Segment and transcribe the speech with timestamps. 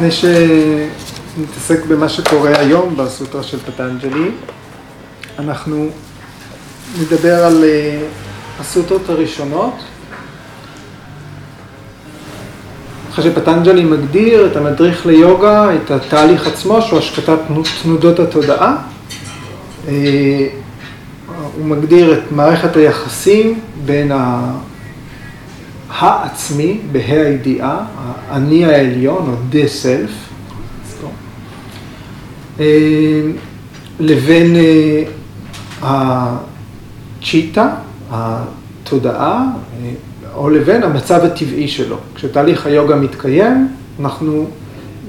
[0.00, 0.10] לפני
[1.36, 4.30] שנתעסק במה שקורה היום בסוטרה של פטנג'לי,
[5.38, 5.88] אנחנו
[7.00, 8.02] נדבר על אה,
[8.60, 9.74] הסוטרות הראשונות.
[13.10, 17.38] אחרי שפטנג'לי מגדיר את המדריך ליוגה, את התהליך עצמו, שהוא השקטת
[17.82, 18.76] תנודות התודעה.
[19.88, 20.46] אה,
[21.56, 24.12] הוא מגדיר את מערכת היחסים בין
[26.00, 27.84] העצמי, בה"א הידיעה,
[28.28, 30.10] האני העליון, או דה סלף,
[32.60, 33.20] אה,
[34.00, 35.02] לבין אה,
[35.82, 37.68] הצ'יטה,
[38.10, 39.44] התודעה,
[39.82, 39.90] אה,
[40.34, 41.96] או לבין המצב הטבעי שלו.
[42.14, 43.68] כשתהליך היוגה מתקיים,
[44.00, 44.46] אנחנו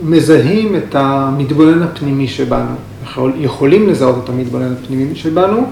[0.04, 5.66] מזהים את המתבונן הפנימי שבנו, יכול, יכולים לזהות את המתבונן הפנימי שבנו,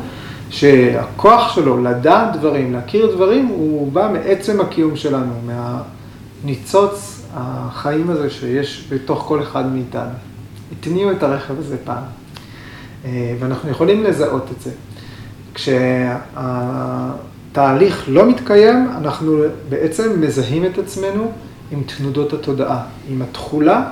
[0.49, 5.33] שהכוח שלו לדעת דברים, להכיר דברים, הוא בא מעצם הקיום שלנו,
[6.44, 10.11] מהניצוץ החיים הזה שיש בתוך כל אחד מאיתנו.
[10.72, 12.03] התניעו את הרכב הזה פעם,
[13.06, 14.72] אה, ואנחנו יכולים לזהות את זה.
[17.53, 19.38] כשהתהליך לא מתקיים, אנחנו
[19.69, 21.31] בעצם מזהים את עצמנו
[21.72, 23.91] עם תנודות התודעה, עם התכולה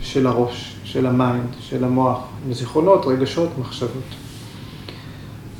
[0.00, 4.25] של הראש, של ה mind, של המוח, עם זיכרונות, רגשות, מחשבות.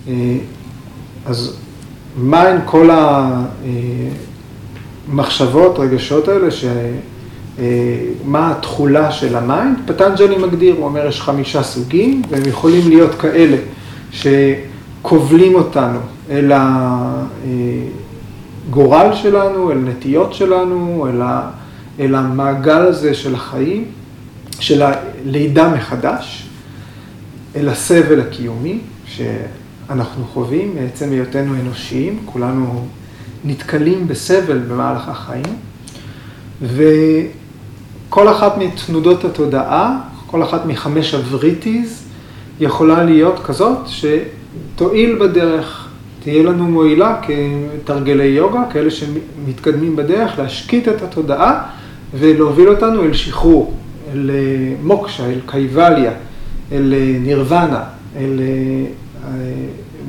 [0.09, 0.37] אה,
[1.27, 1.57] אז
[2.17, 2.91] מהן כל
[5.09, 6.65] המחשבות, רגשות האלה, ש...
[7.59, 9.79] אה, מה התכולה של ה mind?
[9.87, 13.57] פטנג'לי מגדיר, הוא אומר יש חמישה סוגים, והם יכולים להיות כאלה
[14.13, 15.99] שכובלים אותנו
[16.31, 16.53] אל
[18.71, 21.07] הגורל שלנו, אל נטיות שלנו.
[22.01, 23.85] אל המעגל הזה של החיים,
[24.61, 26.49] של הלידה מחדש,
[27.57, 29.21] אל הסבל הקיומי, ש...
[29.91, 32.87] אנחנו חווים מעצם היותנו אנושיים, כולנו
[33.45, 35.57] נתקלים בסבל במהלך החיים,
[36.63, 42.03] וכל אחת מתנודות התודעה, כל אחת מחמש הבריטיז,
[42.61, 45.89] יכולה להיות כזאת שתועיל בדרך,
[46.23, 51.63] תהיה לנו מועילה כתרגלי יוגה, כאלה שמתקדמים בדרך, להשקיט את התודעה
[52.15, 53.75] ולהוביל אותנו אל שחרור,
[54.13, 54.31] אל
[54.83, 56.13] מוקשה, אל קייבליה,
[56.73, 57.83] אל נירוונה,
[58.17, 58.41] אל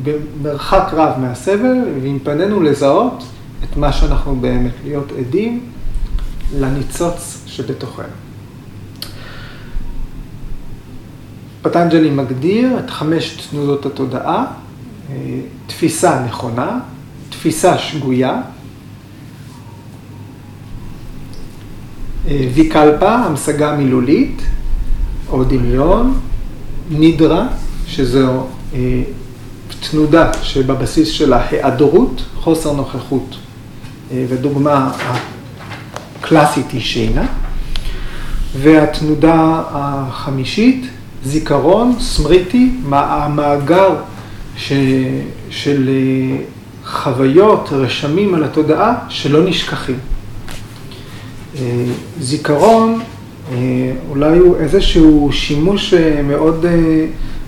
[0.03, 3.23] במרחק רב מהסבל, ועם פנינו לזהות
[3.63, 5.61] את מה שאנחנו באמת, להיות עדים
[6.55, 8.05] לניצוץ שבתוכנו.
[11.61, 14.45] פטנג'לי מגדיר את חמש תנודות התודעה,
[15.09, 15.15] אה,
[15.67, 16.79] תפיסה נכונה,
[17.29, 18.41] תפיסה שגויה,
[22.27, 24.41] אה, ויקלפה, המשגה מילולית,
[25.29, 26.19] או דמיון,
[26.89, 27.47] נידרה,
[27.85, 28.47] שזו
[29.91, 33.35] תנודה שבבסיס שלה היעדרות, חוסר נוכחות,
[34.11, 34.91] אה, ודוגמה
[36.19, 37.25] הקלאסית היא שינה.
[38.57, 40.85] והתנודה החמישית,
[41.25, 43.95] זיכרון, סמריטי, המאגר
[44.57, 44.73] ש...
[45.49, 46.37] של אה,
[46.85, 49.99] חוויות, רשמים על התודעה שלא נשכחים.
[51.55, 51.85] אה,
[52.19, 52.99] זיכרון
[54.09, 56.65] אולי הוא איזשהו שימוש מאוד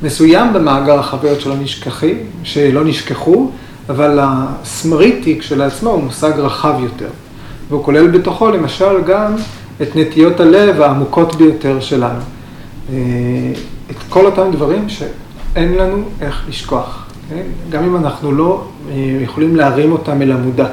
[0.03, 3.51] מסוים במאגר החוויות שלא נשכחי, שלא נשכחו,
[3.89, 7.09] אבל הסמריטי כשלעצמו הוא מושג רחב יותר.
[7.69, 9.35] והוא כולל בתוכו למשל גם
[9.81, 12.19] את נטיות הלב העמוקות ביותר שלנו.
[12.89, 12.95] אה,
[13.91, 17.05] את כל אותם דברים שאין לנו איך לשכוח.
[17.29, 17.43] כן?
[17.69, 20.67] גם אם אנחנו לא אה, יכולים להרים אותם אל המודע.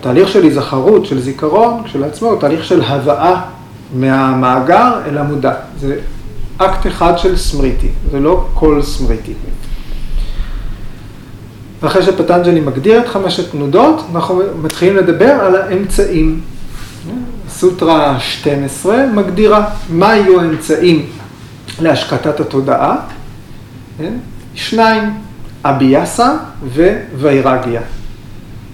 [0.00, 3.40] תהליך של היזכרות, של זיכרון, כשלעצמו הוא תהליך של הבאה
[3.94, 5.52] מהמאגר אל המודע.
[5.80, 5.96] זה
[6.60, 9.32] אקט אחד של סמריטי, זה לא כל סמריטי.
[11.82, 16.40] ואחרי שפטנג'לי מגדיר את חמשת תנודות, אנחנו מתחילים לדבר על האמצעים.
[17.48, 21.06] סוטרה 12 מגדירה מה יהיו האמצעים
[21.80, 22.96] להשקטת התודעה.
[23.98, 24.14] כן?
[24.54, 25.14] שניים,
[25.64, 26.36] אביאסה
[27.18, 27.80] וויירגיה.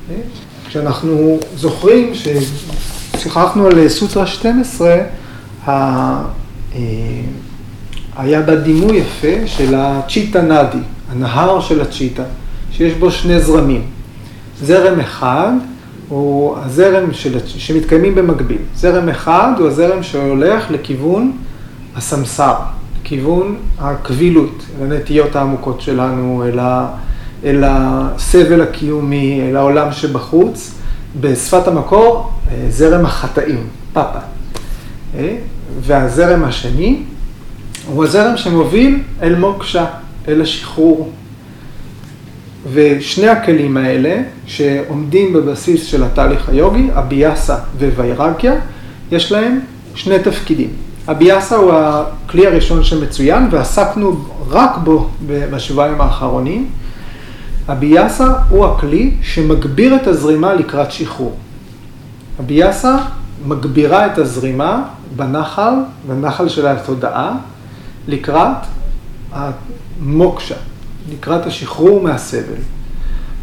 [0.09, 0.21] כן?
[0.69, 4.97] כשאנחנו זוכרים ששכחנו על סוטרה 12,
[8.19, 10.79] היה בה דימוי יפה של הצ'יטה נאדי,
[11.11, 12.23] הנהר של הצ'יטה,
[12.71, 13.83] שיש בו שני זרמים.
[14.63, 15.53] זרם אחד
[16.09, 18.59] הוא הזרם של, שמתקיימים במקביל.
[18.77, 21.33] זרם אחד הוא הזרם שהולך לכיוון
[21.97, 22.55] הסמסר,
[23.03, 26.89] לכיוון הקבילות, אל הנטיות העמוקות שלנו, אל, ה,
[27.45, 30.73] אל הסבל הקיומי, אל העולם שבחוץ.
[31.21, 34.19] בשפת המקור, אה, זרם החטאים, פאפה.
[35.19, 35.37] אה,
[35.81, 37.03] והזרם השני
[37.87, 39.87] הוא הזרם שמוביל אל מוקשה,
[40.29, 41.13] אל השחרור.
[42.73, 48.55] ושני הכלים האלה, שעומדים בבסיס של התהליך היוגי, אביאסה וויירקיה,
[49.13, 49.61] יש להם
[49.95, 50.71] שני תפקידים.
[51.09, 56.69] הביאסה הוא הכלי הראשון שמצוין ועסקנו רק בו בשבועיים האחרונים.
[57.69, 61.37] הביאסה הוא הכלי שמגביר את הזרימה לקראת שחרור.
[62.39, 62.97] הביאסה
[63.47, 64.83] מגבירה את הזרימה
[65.17, 65.75] בנחל,
[66.09, 67.37] בנחל של התודעה,
[68.09, 68.57] לקראת
[69.33, 70.57] המוקשה,
[71.13, 72.61] לקראת השחרור מהסבל.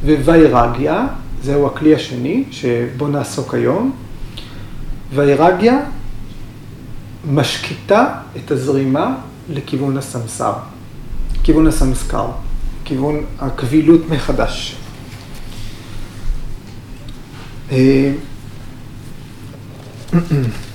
[0.06, 1.08] ווירגיה,
[1.44, 3.92] זהו הכלי השני שבו נעסוק היום,
[5.14, 5.80] ויירגיה
[7.32, 9.16] משקיטה את הזרימה
[9.50, 10.54] לכיוון הסמסר,
[11.44, 12.28] כיוון הסמסקר,
[12.86, 14.76] כיוון הקבילות מחדש.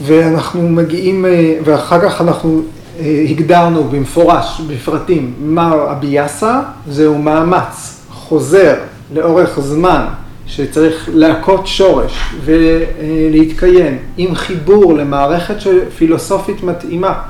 [0.00, 2.62] אה, ואנחנו מגיעים, אה, ואחר כך אנחנו
[3.00, 8.74] אה, הגדרנו במפורש, בפרטים, מה הביאסה, זהו מאמץ חוזר
[9.14, 10.04] לאורך זמן
[10.46, 15.56] שצריך להכות שורש ולהתקיים עם חיבור למערכת
[15.96, 17.20] פילוסופית מתאימה,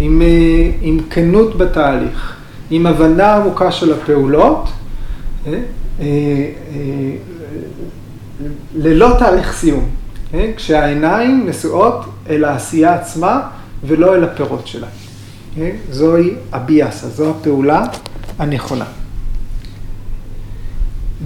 [0.00, 2.36] עם, אה, עם כנות בתהליך,
[2.70, 4.68] עם הבנה עמוקה של הפעולות,
[8.74, 10.03] ללא תאריך סיום.
[10.34, 10.50] כן?
[10.56, 13.48] כשהעיניים נשואות אל העשייה עצמה
[13.86, 14.86] ולא אל הפירות שלה.
[15.54, 15.76] כן?
[15.90, 17.84] זוהי הביאסה, זו הפעולה
[18.38, 18.84] הנכונה.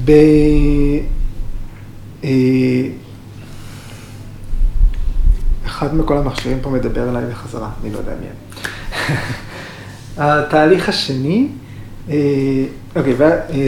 [0.04, 0.10] ב...
[2.24, 2.30] אה,
[5.66, 8.34] אחד מכל המכשירים פה מדבר אליי בחזרה, אני לא יודע מי הם.
[10.24, 11.48] התהליך השני,
[12.10, 12.16] אה,
[12.96, 13.14] אוקיי,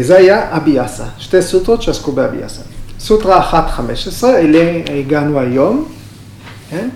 [0.03, 2.63] זה היה אביאסה, שתי סוטרות שעסקו באביאסה.
[3.01, 5.89] סוטרה 1.15, אליה הגענו היום,
[6.71, 6.89] כן?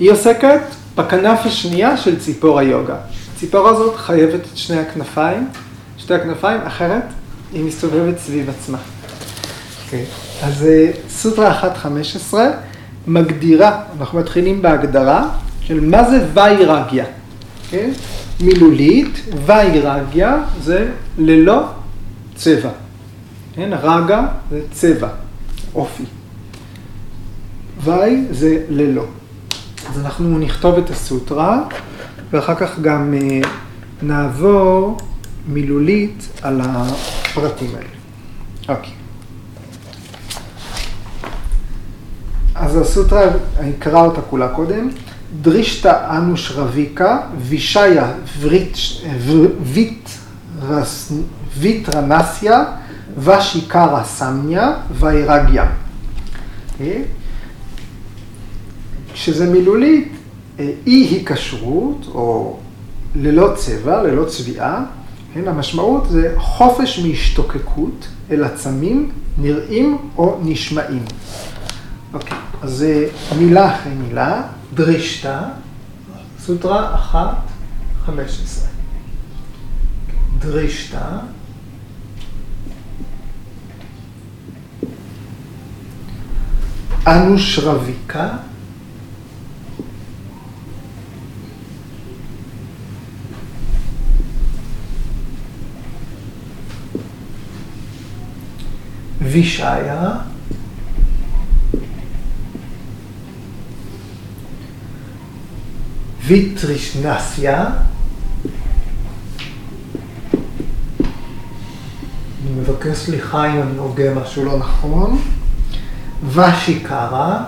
[0.00, 0.60] היא עוסקת
[0.96, 2.96] בכנף השנייה של ציפור היוגה.
[3.34, 5.48] הציפור הזאת חייבת את שני הכנפיים,
[5.98, 7.02] שתי הכנפיים, אחרת
[7.52, 8.78] היא מסתובבת סביב עצמה.
[8.78, 9.84] Okay.
[9.84, 10.04] אוקיי,
[10.42, 11.60] אז אה, סוטרה
[12.32, 12.34] 1.15
[13.06, 15.28] מגדירה, אנחנו מתחילים בהגדרה
[15.60, 17.04] של מה זה ויירגיה.
[17.04, 17.70] Okay?
[17.70, 17.90] כן?
[18.40, 20.88] מילולית, ויירגיה זה
[21.18, 21.64] ללא
[22.34, 22.70] צבע.
[23.54, 23.70] כן?
[23.82, 25.08] רגה זה צבע.
[25.74, 26.04] אופי.
[27.84, 29.04] וי זה ללא.
[29.90, 31.62] אז אנחנו נכתוב את הסוטרה,
[32.32, 33.40] ואחר כך גם אה,
[34.02, 34.98] נעבור
[35.48, 37.88] מילולית על הפרטים האלה.
[38.68, 38.92] אוקיי.
[42.54, 43.22] אז הסוטרה,
[43.58, 44.88] אני אקרא אותה כולה קודם.
[45.42, 48.12] דרישתא אנוש רביקה, וישיה
[51.58, 52.64] ויטרנסיה,
[53.18, 55.66] ושיקרה סמניה ואירגיה.
[59.12, 60.12] כשזה מילולית,
[60.58, 62.58] אה, אי היקשרות, או
[63.14, 64.84] ללא צבע, ללא צביעה,
[65.34, 71.04] כן, המשמעות זה חופש מהשתוקקות אל עצמים נראים או נשמעים.
[72.14, 74.42] אוקיי, אז זה מילה אחרי מילה,
[74.74, 75.40] דרישתא,
[76.40, 77.36] סוטרה אחת,
[78.06, 78.68] חמש עשרה.
[80.38, 81.18] דרישתא,
[87.06, 88.28] אנושרביקה,
[99.22, 100.10] וישעיה,
[106.26, 107.66] ויטרישנסיה,
[112.42, 115.18] אני מבקש סליחה אם אני הוגה משהו לא נכון.
[116.28, 117.44] ושיקרה,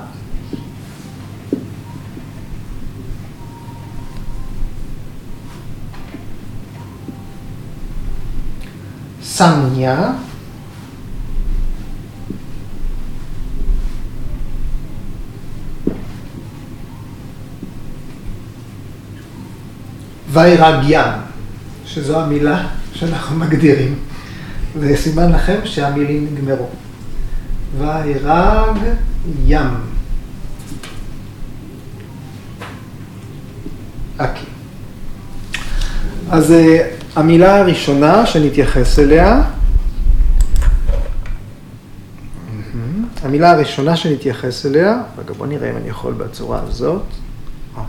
[9.22, 10.12] סמניה,
[20.32, 21.16] ויירגיה,
[21.86, 23.98] שזו המילה שאנחנו מגדירים.
[24.78, 26.68] וסימן לכם שהמילים נגמרו.
[27.78, 28.76] וירג
[29.46, 29.68] ים.
[34.16, 34.44] אקי.
[36.30, 36.54] אז uh,
[37.18, 39.42] המילה הראשונה שנתייחס אליה,
[43.24, 47.02] המילה הראשונה שנתייחס אליה, רגע בוא נראה אם אני יכול בצורה הזאת.
[47.76, 47.82] אה.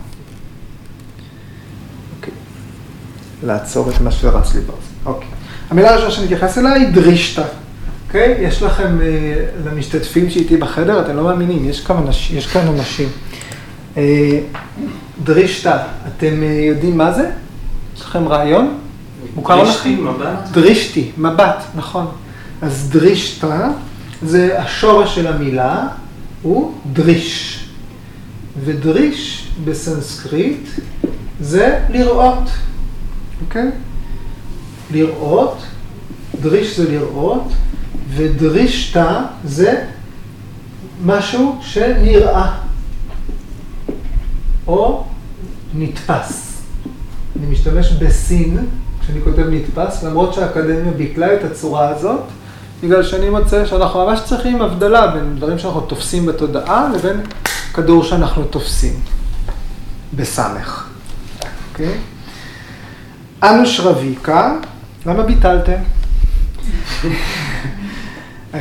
[2.16, 2.32] אוקיי.
[3.42, 4.80] לעצור את מה שרץ לי באוזן.
[5.06, 5.28] אוקיי.
[5.70, 7.42] המילה הראשונה שנתייחס אליה היא דרישתא.
[8.16, 8.36] אוקיי?
[8.36, 8.48] Okay?
[8.48, 12.38] יש לכם, uh, למשתתפים שאיתי בחדר, אתם לא מאמינים, יש כאן אנשים.
[12.38, 13.08] יש כאן אנשים.
[13.94, 13.98] Uh,
[15.24, 17.30] דרישתא, אתם uh, יודעים מה זה?
[17.96, 18.78] יש לכם רעיון?
[19.34, 19.70] מוכר לכם?
[19.70, 20.48] דרישתי, מבט.
[20.52, 22.06] דרישתי, מבט, נכון.
[22.62, 23.68] אז דרישתא,
[24.22, 25.88] זה השורש של המילה,
[26.42, 27.64] הוא דריש.
[28.64, 30.68] ודריש בסנסקריט
[31.40, 32.48] זה לראות,
[33.46, 33.70] אוקיי?
[34.92, 35.62] לראות,
[36.40, 37.52] דריש זה לראות,
[38.14, 39.84] ודרישתא זה
[41.04, 42.52] משהו שנראה
[44.66, 45.04] או
[45.74, 46.62] נתפס.
[47.38, 48.66] אני משתמש בסין
[49.00, 52.20] כשאני כותב נתפס, למרות שהאקדמיה ביטלה את הצורה הזאת,
[52.82, 57.20] בגלל שאני מוצא שאנחנו ממש צריכים הבדלה בין דברים שאנחנו תופסים בתודעה לבין
[57.74, 58.94] כדור שאנחנו תופסים,
[60.16, 60.88] בסמך.
[61.72, 61.94] אוקיי?
[63.42, 64.54] אנוש רביקה,
[65.06, 65.80] למה ביטלתם?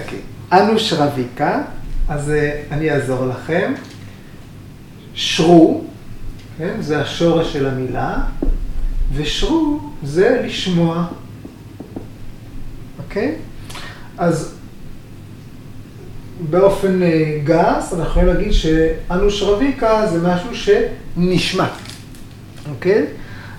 [0.04, 0.20] אוקיי,
[0.52, 1.62] אנוש רביקה,
[2.10, 3.74] אז אה, אני אעזור לכם.
[5.14, 5.84] שרו,
[6.58, 8.18] כן, זה השורש של המילה,
[9.14, 11.06] ושרו זה לשמוע,
[12.98, 13.36] אוקיי?
[14.18, 14.56] אז
[16.50, 21.68] באופן אה, גס, אנחנו יכולים להגיד שאנוש רביקה זה משהו שנשמע,
[22.70, 23.06] אוקיי?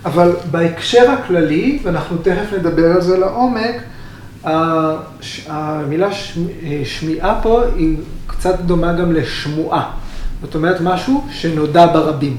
[0.04, 3.76] אבל בהקשר הכללי, ואנחנו תכף נדבר על זה לעומק,
[4.46, 6.12] המילה אה,
[6.84, 9.90] שמיעה פה היא קצת דומה גם לשמועה.
[10.42, 12.38] זאת אומרת, משהו שנודע ברבים,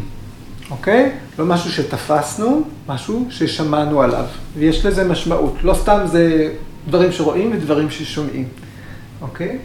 [0.71, 1.11] אוקיי?
[1.39, 4.25] לא משהו שתפסנו, משהו ששמענו עליו.
[4.57, 5.53] ויש לזה משמעות.
[5.63, 6.53] לא סתם זה
[6.89, 8.47] דברים שרואים ודברים ששומעים,
[9.21, 9.57] אוקיי?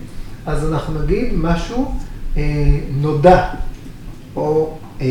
[0.47, 1.95] אז אנחנו נגיד משהו
[2.37, 2.43] אה,
[3.01, 3.49] נודע,
[4.37, 5.07] או אה,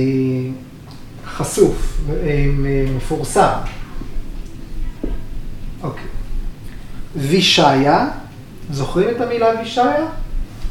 [1.26, 3.52] חשוף, אה, מפורסם.
[5.84, 6.11] אוקיי.
[7.16, 8.08] וישעיה,
[8.72, 10.06] זוכרים את המילה וישעיה?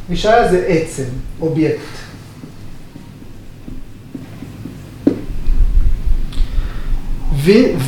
[0.08, 1.04] וישעיה זה עצם,
[1.40, 2.00] אובייקט.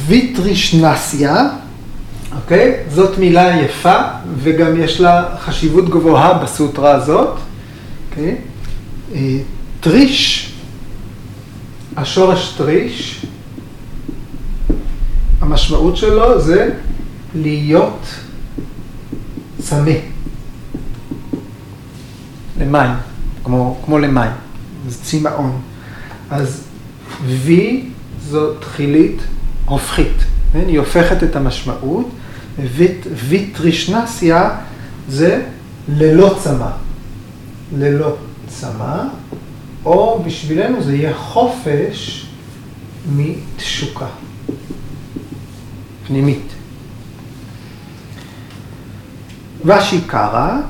[0.07, 1.49] ויטרישנסיה,
[2.37, 2.77] אוקיי?
[2.89, 3.97] זאת מילה יפה,
[4.37, 7.37] וגם יש לה חשיבות גבוהה בסוטרה הזאת,
[8.11, 8.37] אוקיי?
[9.15, 9.39] אה,
[9.81, 10.53] טריש,
[11.97, 13.27] השורש טריש,
[15.41, 16.71] המשמעות שלו זה
[17.35, 18.07] להיות
[19.62, 19.90] צמא.
[22.59, 22.90] למים,
[23.45, 24.31] כמו, כמו למים,
[24.88, 25.61] זה צמאון.
[26.31, 26.62] אז
[27.26, 27.85] וי
[28.23, 29.23] זו תחילית
[29.64, 30.64] הופכית, כן?
[30.66, 32.09] היא הופכת את המשמעות,
[33.28, 34.50] ויטרישנסיה
[35.09, 35.42] זה
[35.88, 36.71] ללא צמא,
[37.78, 38.16] ללא
[38.49, 39.02] צמא,
[39.85, 42.26] או בשבילנו זה יהיה חופש
[43.16, 44.07] מתשוקה
[46.07, 46.52] פנימית.
[49.64, 50.61] ושיקרה,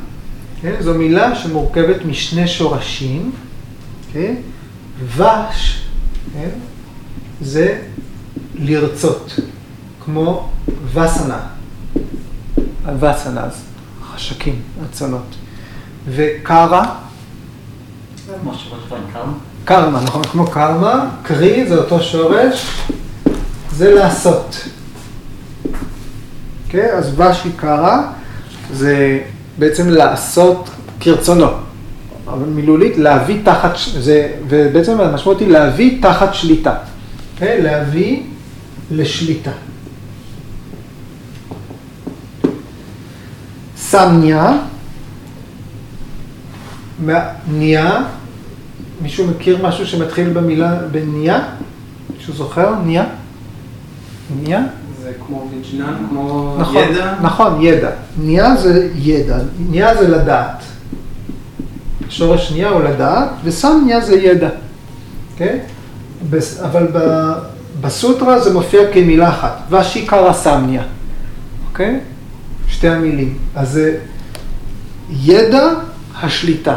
[0.63, 0.75] כן?
[0.81, 3.33] זו מילה שמורכבת משני שורשים,
[4.13, 4.35] כן?
[5.17, 5.83] וש,
[6.33, 6.49] כן?
[7.41, 7.79] זה
[8.55, 9.41] לרצות,
[10.05, 10.51] כמו
[10.95, 11.41] וסנה,
[13.01, 13.45] וסנה,
[14.15, 15.35] חשקים, רצונות.
[16.09, 16.95] וקרה,
[19.65, 22.67] קרמה, נכון, כמו קרמה, קרי זה אותו שורש,
[23.73, 24.69] זה לעשות.
[26.67, 26.91] אוקיי?
[26.91, 28.13] Okay, אז ושי קרה
[28.73, 29.21] זה
[29.59, 31.47] בעצם לעשות כרצונו.
[32.47, 36.75] מילולית להביא תחת, זה, ובעצם המשמעות היא להביא תחת שליטה.
[37.39, 38.23] Okay, להביא
[38.91, 39.51] לשליטה.
[43.77, 44.59] סמניה,
[47.49, 48.03] ניה,
[49.03, 51.41] מישהו מכיר משהו שמתחיל במילה בניה?
[52.17, 52.75] מישהו זוכר?
[52.85, 53.05] ניה?
[54.43, 54.63] ניה?
[55.27, 57.15] כמו ויג'נן, כמו נכון, ידע?
[57.23, 57.91] נכון, ידע.
[58.19, 59.39] ניה זה ידע,
[59.71, 60.63] ניה זה לדעת.
[62.09, 64.49] שורש ניה הוא לדעת, וסמניה זה ידע.
[64.49, 64.53] Okay?
[65.33, 65.61] אוקיי?
[66.63, 66.87] אבל
[67.81, 70.83] בסוטרה זה מופיע כמילה אחת, והשיקרה סמניה,
[71.71, 72.01] אוקיי?
[72.69, 73.39] שתי המילים.
[73.55, 73.99] אז זה
[75.11, 75.69] ידע
[76.23, 76.77] השליטה.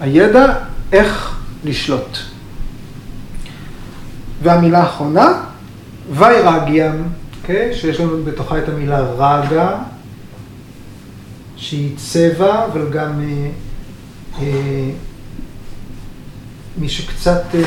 [0.00, 0.52] הידע
[0.92, 2.18] איך לשלוט.
[4.42, 5.32] והמילה האחרונה,
[6.10, 6.94] ויירגיאם,
[7.48, 7.74] אוקיי?
[7.74, 9.76] שיש לנו בתוכה את המילה רגה,
[11.56, 13.50] שהיא צבע, אבל גם אה,
[14.40, 14.90] אה,
[16.78, 17.62] מי שקצת אה,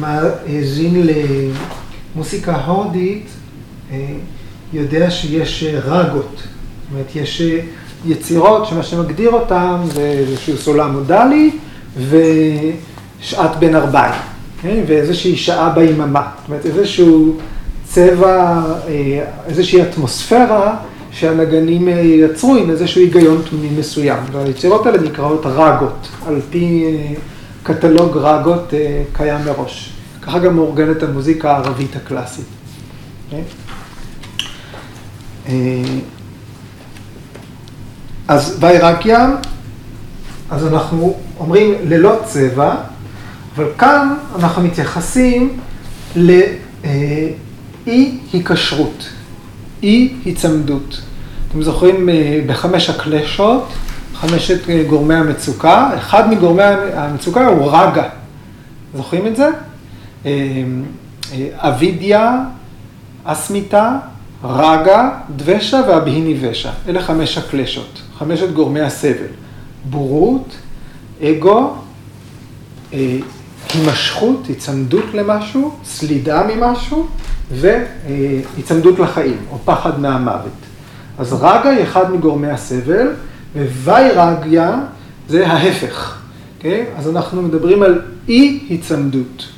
[0.00, 1.06] מאזין
[2.14, 3.26] למוסיקה הודית,
[3.92, 4.14] אה,
[4.72, 6.36] יודע שיש אה, רגות.
[6.36, 6.46] זאת
[6.92, 7.60] אומרת, יש אה,
[8.06, 11.50] יצירות שמה שמגדיר אותן זה איזשהו סולם מודלי
[12.08, 14.20] ושעת בין ארבעים,
[14.62, 14.82] כן?
[14.86, 16.30] ואיזושהי שעה ביממה.
[16.40, 17.38] זאת אומרת, איזשהו
[17.90, 18.62] צבע,
[19.46, 20.76] איזושהי אטמוספירה
[21.10, 24.18] שהנגנים יצרו עם איזשהו היגיון תמימי מסוים.
[24.32, 26.84] והיצירות האלה נקראות רגות, על פי
[27.62, 29.92] קטלוג רגות אה, קיים מראש.
[30.22, 32.44] ככה גם מאורגנת המוזיקה הערבית הקלאסית.
[33.30, 33.34] Okay?
[35.48, 35.52] אה,
[38.28, 39.28] אז ויירקיה,
[40.50, 42.74] אז אנחנו אומרים ללא צבע,
[43.56, 45.58] אבל כאן אנחנו מתייחסים
[47.88, 49.08] לאי היקשרות,
[49.82, 51.00] אי היצמדות.
[51.48, 52.08] אתם זוכרים
[52.46, 53.68] בחמש הקלשות,
[54.14, 56.62] חמשת גורמי המצוקה, אחד מגורמי
[56.94, 58.08] המצוקה הוא רגע.
[58.96, 59.48] זוכרים את זה?
[61.54, 62.40] אבידיה,
[63.24, 63.98] אסמיתה,
[64.44, 66.70] רגה, דבשה והבהיני ושע.
[66.88, 69.32] אלה חמש הקלשות, חמשת גורמי הסבל.
[69.84, 70.54] בורות,
[71.22, 71.74] אגו,
[73.72, 77.06] הימשכות, היצמדות למשהו, סלידה ממשהו
[77.50, 80.52] והיצמדות לחיים, או פחד מהמוות.
[81.18, 83.08] אז רגה היא אחד מגורמי הסבל,
[83.56, 84.80] וויירגיה
[85.28, 86.18] זה ההפך.
[86.60, 86.66] Okay?
[86.96, 89.48] אז אנחנו מדברים על אי היצמדות,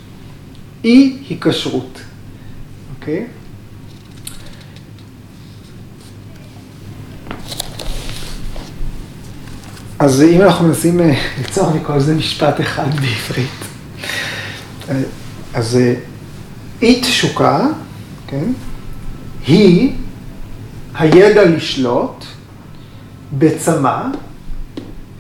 [0.85, 2.00] אי היקשרות.
[2.94, 3.26] אוקיי?
[3.26, 3.40] Okay?
[9.99, 11.00] אז אם אנחנו מנסים
[11.38, 13.50] ליצור מכל זה משפט אחד בעברית,
[15.54, 15.78] אז
[16.82, 17.66] אי תשוקה,
[18.26, 18.44] כן,
[19.46, 19.92] היא
[20.94, 22.25] הידע לשלוט
[23.38, 24.02] בצמא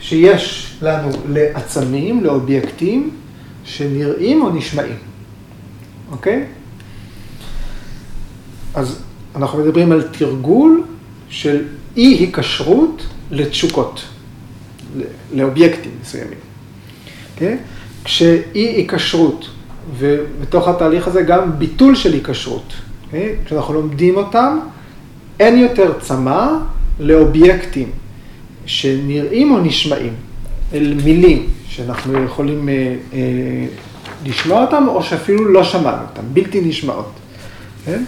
[0.00, 3.10] שיש לנו לעצמים, לאובייקטים,
[3.64, 4.96] שנראים או נשמעים,
[6.10, 6.44] אוקיי?
[8.74, 9.02] אז
[9.36, 10.82] אנחנו מדברים על תרגול
[11.28, 11.64] של
[11.96, 14.02] אי היקשרות לתשוקות.
[15.32, 16.38] לאובייקטים מסוימים.
[17.36, 17.38] Okay?
[17.38, 17.56] כן?
[19.98, 23.04] ובתוך התהליך הזה גם ביטול של היקשרות, okay?
[23.06, 23.36] אוקיי?
[23.44, 24.58] כשאנחנו לומדים אותם,
[25.40, 26.48] אין יותר צמא
[27.00, 27.90] לאובייקטים
[28.66, 30.12] שנראים או נשמעים,
[30.74, 32.74] אל מילים שאנחנו יכולים אה,
[33.12, 33.18] אה,
[34.26, 37.12] לשמוע אותם, או שאפילו לא שמענו אותם, בלתי נשמעות.
[37.12, 37.86] Okay?
[37.86, 38.04] כן?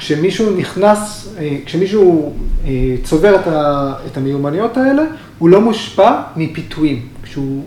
[0.00, 2.36] כשמישהו נכנס, אה, כשמישהו
[2.66, 2.70] אה,
[3.04, 3.36] צובר
[4.06, 5.02] את המיומנויות האלה,
[5.38, 7.64] הוא לא מושפע מפיתויים, כשהוא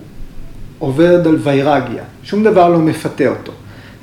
[0.80, 3.52] עובד על ויירגיה, שום דבר לא מפתה אותו,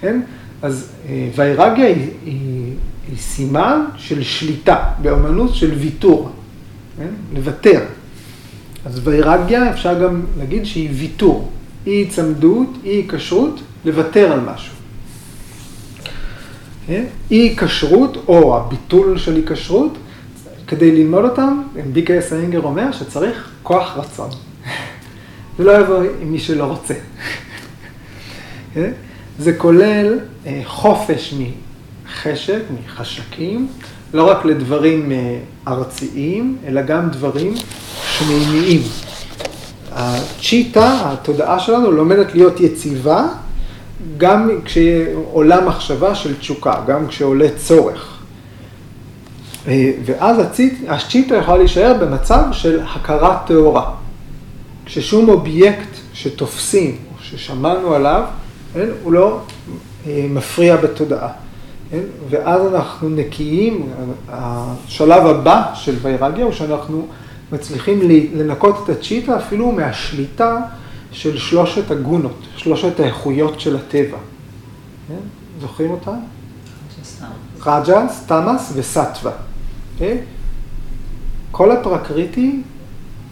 [0.01, 0.21] כן?
[0.63, 2.73] אז אה, ויירגיה היא, היא,
[3.09, 6.31] היא סימן של שליטה, באמנות של ויתור,
[6.99, 7.11] כן?
[7.35, 7.81] לוותר.
[8.85, 11.51] אז ויירגיה אפשר גם להגיד שהיא ויתור,
[11.87, 14.75] אי היצמדות, אי היקשרות, לוותר על משהו.
[16.87, 17.05] כן?
[17.31, 19.99] אי היקשרות או הביטול של היקשרות,
[20.67, 24.31] כדי ללמוד אותם, ביקייס האינגר אומר שצריך כוח רצון.
[25.59, 26.95] זה לא יבוא עם מי שלא רוצה.
[29.39, 31.35] זה כולל אה, חופש
[32.05, 33.69] מחשק, מחשקים,
[34.15, 37.55] לא רק לדברים אה, ארציים, אלא גם דברים
[38.19, 38.83] שמימיים.
[39.93, 43.29] הצ'יטה, התודעה שלנו, לומדת להיות יציבה,
[44.19, 48.19] גם כשעולה מחשבה של תשוקה, גם כשעולה צורך.
[49.69, 50.37] אה, ואז
[50.89, 54.00] הצ'יטה יכולה להישאר במצב של הכרה טהורה.
[54.93, 58.25] כששום אובייקט שתופסים או ששמענו עליו,
[58.75, 59.41] כן, הוא לא
[60.07, 61.29] אה, מפריע בתודעה.
[61.91, 62.01] כן?
[62.31, 63.89] ואז אנחנו נקיים,
[64.29, 67.07] השלב הבא של ויירגיה הוא שאנחנו
[67.53, 68.01] מצליחים
[68.35, 70.61] לנקות את הצ'יטה אפילו מהשליטה
[71.13, 74.19] של שלושת הגונות, שלושת האיכויות של הטבע.
[75.09, 75.15] כן?
[75.61, 76.13] זוכרים אותה?
[77.67, 79.33] רג'ס, טמאס וסטווה.
[79.99, 80.03] Okay?
[81.51, 82.61] כל הפרקריטי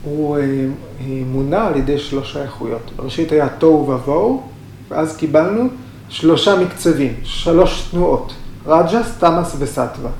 [0.05, 2.91] הוא אה, אה, מונע על ידי שלוש האיכויות.
[2.97, 4.43] בראשית היה תוהו ובוהו,
[4.89, 5.69] ואז קיבלנו
[6.09, 8.33] שלושה מקצבים, שלוש תנועות,
[8.67, 10.11] רג'ס, טמאס וסטווה.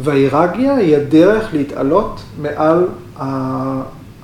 [0.00, 2.86] והוויראגיה היא הדרך להתעלות מעל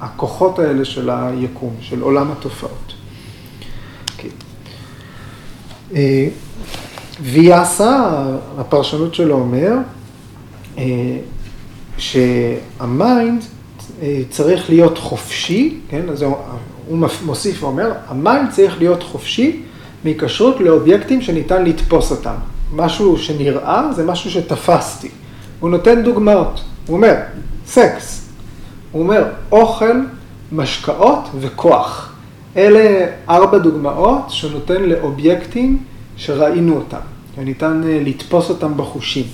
[0.00, 2.92] הכוחות האלה של היקום, של עולם התופעות.
[4.12, 4.30] אוקיי.
[5.94, 6.28] אה,
[7.20, 8.24] ויאסה,
[8.58, 9.72] הפרשנות שלו אומר,
[11.98, 13.44] שה mind
[14.30, 16.24] צריך להיות חופשי, כן, אז
[16.88, 19.60] הוא מוסיף ואומר, ה mind צריך להיות חופשי
[20.04, 22.34] מהיקשרות לאובייקטים שניתן לתפוס אותם.
[22.72, 25.08] משהו שנראה זה משהו שתפסתי.
[25.60, 27.14] הוא נותן דוגמאות, הוא אומר,
[27.66, 28.28] סקס,
[28.92, 30.00] הוא אומר, אוכל,
[30.52, 32.14] משקאות וכוח.
[32.56, 35.78] אלה ארבע דוגמאות שנותן לאובייקטים
[36.16, 36.98] שראינו אותם,
[37.38, 39.24] וניתן אה, לתפוס אותם בחושים.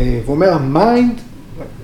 [0.00, 1.20] אה, אה, והוא אומר, ה mind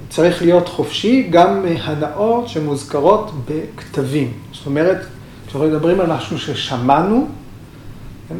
[0.08, 4.32] צריך להיות חופשי גם מהנאות שמוזכרות בכתבים.
[4.52, 4.98] זאת אומרת,
[5.46, 7.26] כשאנחנו מדברים על משהו ששמענו,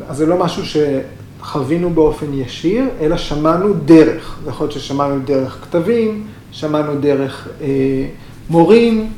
[0.08, 0.62] אז זה לא משהו
[1.40, 4.38] שחווינו באופן ישיר, אלא שמענו דרך.
[4.44, 7.66] זה יכול להיות ששמענו דרך כתבים, שמענו דרך אה,
[8.50, 9.12] מורים,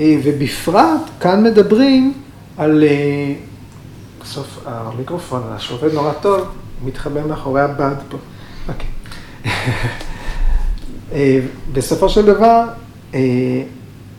[0.00, 2.12] אה, ובפרט כאן מדברים
[2.56, 3.34] על, אה,
[4.22, 6.40] בסוף המיקרופון שעובד נורא טוב,
[6.84, 8.18] מתחבא מאחורי הבד פה.
[8.68, 8.93] אוקיי.
[11.12, 11.40] אה,
[11.72, 12.64] בסופו של דבר,
[13.14, 13.20] אה,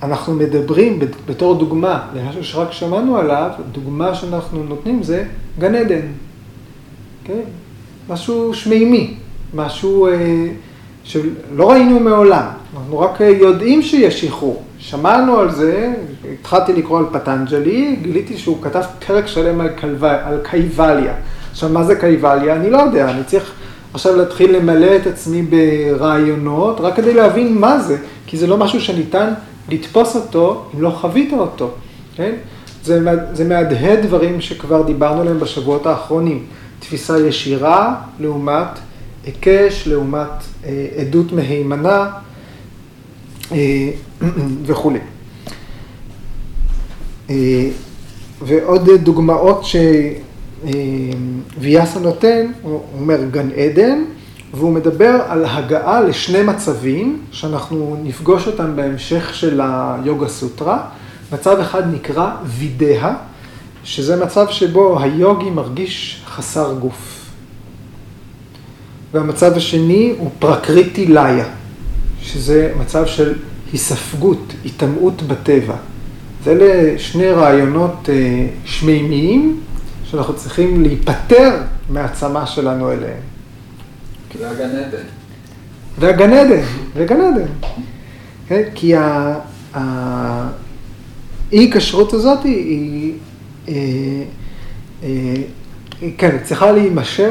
[0.03, 5.23] אנחנו מדברים בתור דוגמה למשהו שרק שמענו עליו, דוגמה שאנחנו נותנים זה
[5.59, 5.97] גן עדן.
[5.97, 7.27] Okay?
[7.27, 7.39] כן?
[8.09, 9.13] משהו שמימי,
[9.53, 10.47] משהו אה,
[11.03, 14.63] שלא ראינו מעולם, אנחנו רק יודעים שיש שחרור.
[14.77, 15.93] שמענו על זה,
[16.33, 20.07] התחלתי לקרוא על פטנג'לי, גיליתי שהוא כתב פרק שלם על, קלו...
[20.07, 21.13] על קייבליה.
[21.51, 22.55] עכשיו, מה זה קייבליה?
[22.55, 23.51] אני לא יודע, אני צריך
[23.95, 28.81] עכשיו להתחיל למלא את עצמי ברעיונות, רק כדי להבין מה זה, כי זה לא משהו
[28.81, 29.33] שניתן
[29.69, 31.71] לתפוס אותו אם לא חווית אותו,
[32.15, 32.31] כן?
[32.83, 32.99] זה,
[33.33, 36.45] זה מהדהד דברים שכבר דיברנו עליהם בשבועות האחרונים.
[36.79, 38.67] תפיסה ישירה לעומת
[39.25, 42.09] היקש, לעומת אה, עדות מהימנה
[43.51, 43.89] אה,
[44.65, 44.99] וכולי.
[47.29, 47.69] אה,
[48.41, 49.65] ועוד דוגמאות
[50.65, 54.03] שוויאסה נותן, הוא אומר גן עדן,
[54.53, 60.87] והוא מדבר על הגעה לשני מצבים, שאנחנו נפגוש אותם בהמשך של היוגה סוטרה.
[61.31, 63.13] מצב אחד נקרא וידאה,
[63.83, 67.25] שזה מצב שבו היוגי מרגיש חסר גוף.
[69.13, 71.45] והמצב השני הוא פרקריטי ליה,
[72.21, 73.33] שזה מצב של
[73.71, 75.75] היספגות, היטמעות בטבע.
[76.47, 79.59] אלה שני רעיונות אה, שמימיים
[80.11, 81.57] שאנחנו צריכים להיפטר
[81.89, 83.21] מהעצמה שלנו אליהם.
[84.39, 85.03] והגן עדן.
[85.99, 86.61] והגן עדן,
[86.95, 87.47] וגן עדן.
[88.47, 88.61] כן?
[88.75, 88.93] כי
[91.51, 93.13] האי-כשרות הזאת היא,
[93.67, 93.73] אה,
[95.03, 95.09] אה,
[96.17, 97.29] כן, צריכה להימשך,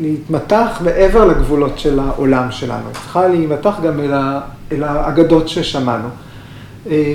[0.00, 2.90] להתמתח מעבר לגבולות של העולם שלנו.
[2.92, 4.40] צריכה להימתח גם אל, ה,
[4.72, 6.08] אל האגדות ששמענו.
[6.90, 7.14] אה,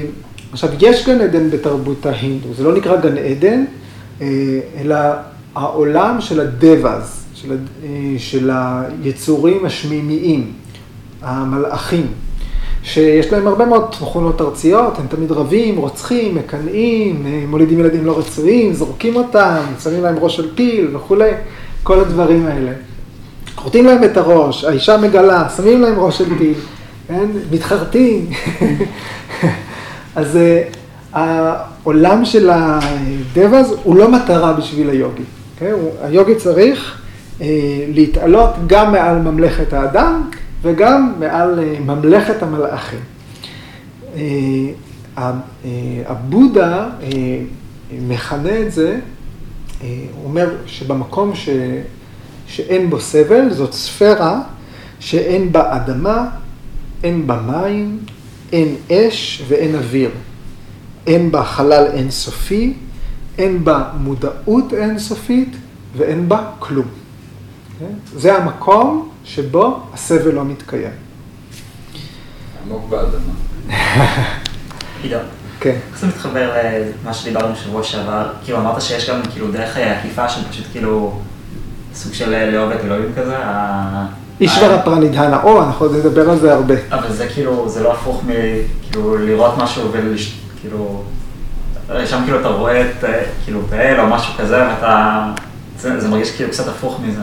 [0.52, 3.64] עכשיו, יש גן עדן בתרבות ההינדו, זה לא נקרא גן עדן,
[4.82, 4.96] אלא
[5.56, 7.58] העולם של הדבאז, של,
[8.18, 8.52] של
[9.04, 10.52] היצורים השמימיים,
[11.22, 12.08] המלאכים.
[12.84, 18.74] שיש להם הרבה מאוד תכונות ארציות, הם תמיד רבים, רוצחים, מקנאים, מולידים ילדים לא רצויים,
[18.74, 21.32] זורקים אותם, שמים להם ראש של פיל וכולי,
[21.84, 22.72] כל הדברים האלה.
[23.56, 26.54] חורטים להם את הראש, האישה מגלה, שמים להם ראש של פיל,
[27.08, 27.26] כן?
[27.52, 28.30] מתחרטים.
[30.16, 30.64] אז אה,
[31.14, 35.24] העולם של הדבז הוא לא מטרה בשביל היוגי.
[35.60, 35.74] כן?
[36.02, 37.02] היוגי צריך
[37.42, 40.30] אה, להתעלות גם מעל ממלכת האדם,
[40.62, 43.00] וגם מעל אה, ממלכת המלאכים.
[44.16, 45.32] אה,
[46.06, 46.90] הבודה
[47.92, 49.00] מכנה את זה,
[49.82, 49.88] הוא
[50.24, 51.50] אומר שבמקום ש,
[52.48, 54.42] שאין בו סבל, זאת ספירה
[55.00, 56.30] שאין בה אדמה,
[57.04, 58.00] אין בה מים,
[58.54, 60.10] אין אש ואין אוויר.
[61.08, 62.74] אין בה חלל אינסופי,
[63.38, 65.56] אין בה מודעות אינסופית
[65.98, 66.88] ואין בה כלום.
[68.16, 70.92] זה המקום שבו הסבל לא מתקיים.
[72.66, 73.34] עמוק באדמה.
[75.04, 75.18] עידו.
[75.60, 75.76] כן.
[75.92, 76.52] איך זה מתחבר
[77.04, 78.30] למה שדיברנו בשבוע שעבר?
[78.44, 81.20] כאילו אמרת שיש גם כאילו דרך עקיפה של פשוט כאילו
[81.94, 83.38] סוג של לאהוב את אלוהים כזה?
[84.42, 86.76] אישבר הפרנידהנה, או, אנחנו עוד נדבר על זה הרבה.
[86.92, 89.92] אבל זה כאילו, זה לא הפוך מכאילו לראות משהו
[90.68, 93.04] וכאילו, שם כאילו אתה רואה את,
[93.44, 95.26] כאילו, את האל או משהו כזה ואתה,
[95.80, 97.22] זה, זה מרגיש כאילו קצת הפוך מזה.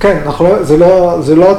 [0.00, 1.58] כן, אנחנו לא, זה לא, זה לא,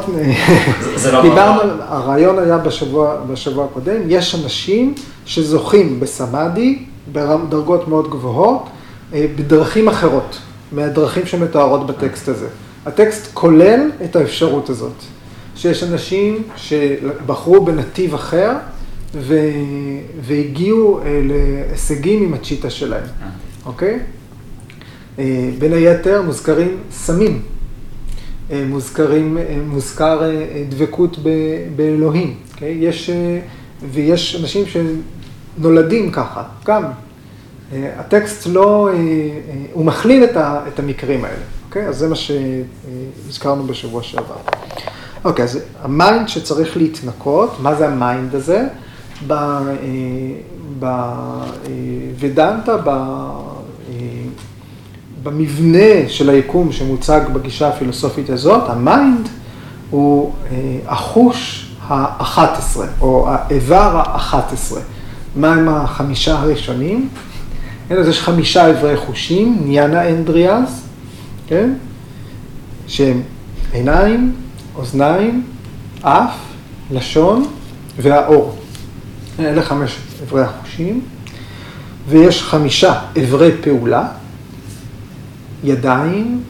[0.95, 4.93] זה לא דיברנו, הרעיון היה בשבוע, בשבוע הקודם, יש אנשים
[5.25, 6.79] שזוכים בסמאדי
[7.11, 8.69] בדרגות מאוד גבוהות,
[9.13, 10.37] אה, בדרכים אחרות,
[10.71, 12.47] מהדרכים שמתוארות בטקסט הזה.
[12.85, 15.03] הטקסט כולל את האפשרות הזאת,
[15.55, 18.51] שיש אנשים שבחרו בנתיב אחר
[19.15, 19.35] ו...
[20.21, 23.03] והגיעו אה, להישגים עם הצ'יטה שלהם,
[23.65, 23.99] אוקיי?
[25.19, 27.41] אה, בין היתר מוזכרים סמים.
[28.51, 31.17] אה, מוזכרים, אה, מוזכר אה, דבקות
[31.75, 32.53] באלוהים, okay?
[32.53, 32.77] אוקיי?
[32.79, 33.09] יש,
[33.91, 34.63] ויש אנשים
[35.57, 36.83] שנולדים ככה, גם.
[37.97, 38.89] הטקסט לא,
[39.73, 40.23] הוא מכליל
[40.67, 41.87] את המקרים האלה, אוקיי?
[41.87, 44.35] אז זה מה שהזכרנו בשבוע שעבר.
[45.25, 48.67] אוקיי, אז ה mind שצריך להתנקות, מה זה ה mind הזה?
[52.19, 52.77] בוודנטה,
[55.23, 59.29] במבנה של היקום שמוצג בגישה הפילוסופית הזאת, ה mind
[59.89, 64.81] הוא אה, החוש האחת עשרה, או האיבר האחת עשרה.
[65.35, 67.09] מה הם החמישה הראשונים?
[67.89, 70.83] אז יש חמישה איברי חושים, ניאנה אינדריאז,
[71.47, 71.73] כן?
[72.87, 73.21] שהם
[73.71, 74.35] עיניים,
[74.75, 75.43] אוזניים,
[76.01, 76.35] אף,
[76.91, 77.45] לשון
[77.97, 78.55] והאור.
[79.39, 81.01] אלה חמש איברי החושים.
[82.09, 84.07] ויש חמישה איברי פעולה,
[85.63, 86.43] ידיים,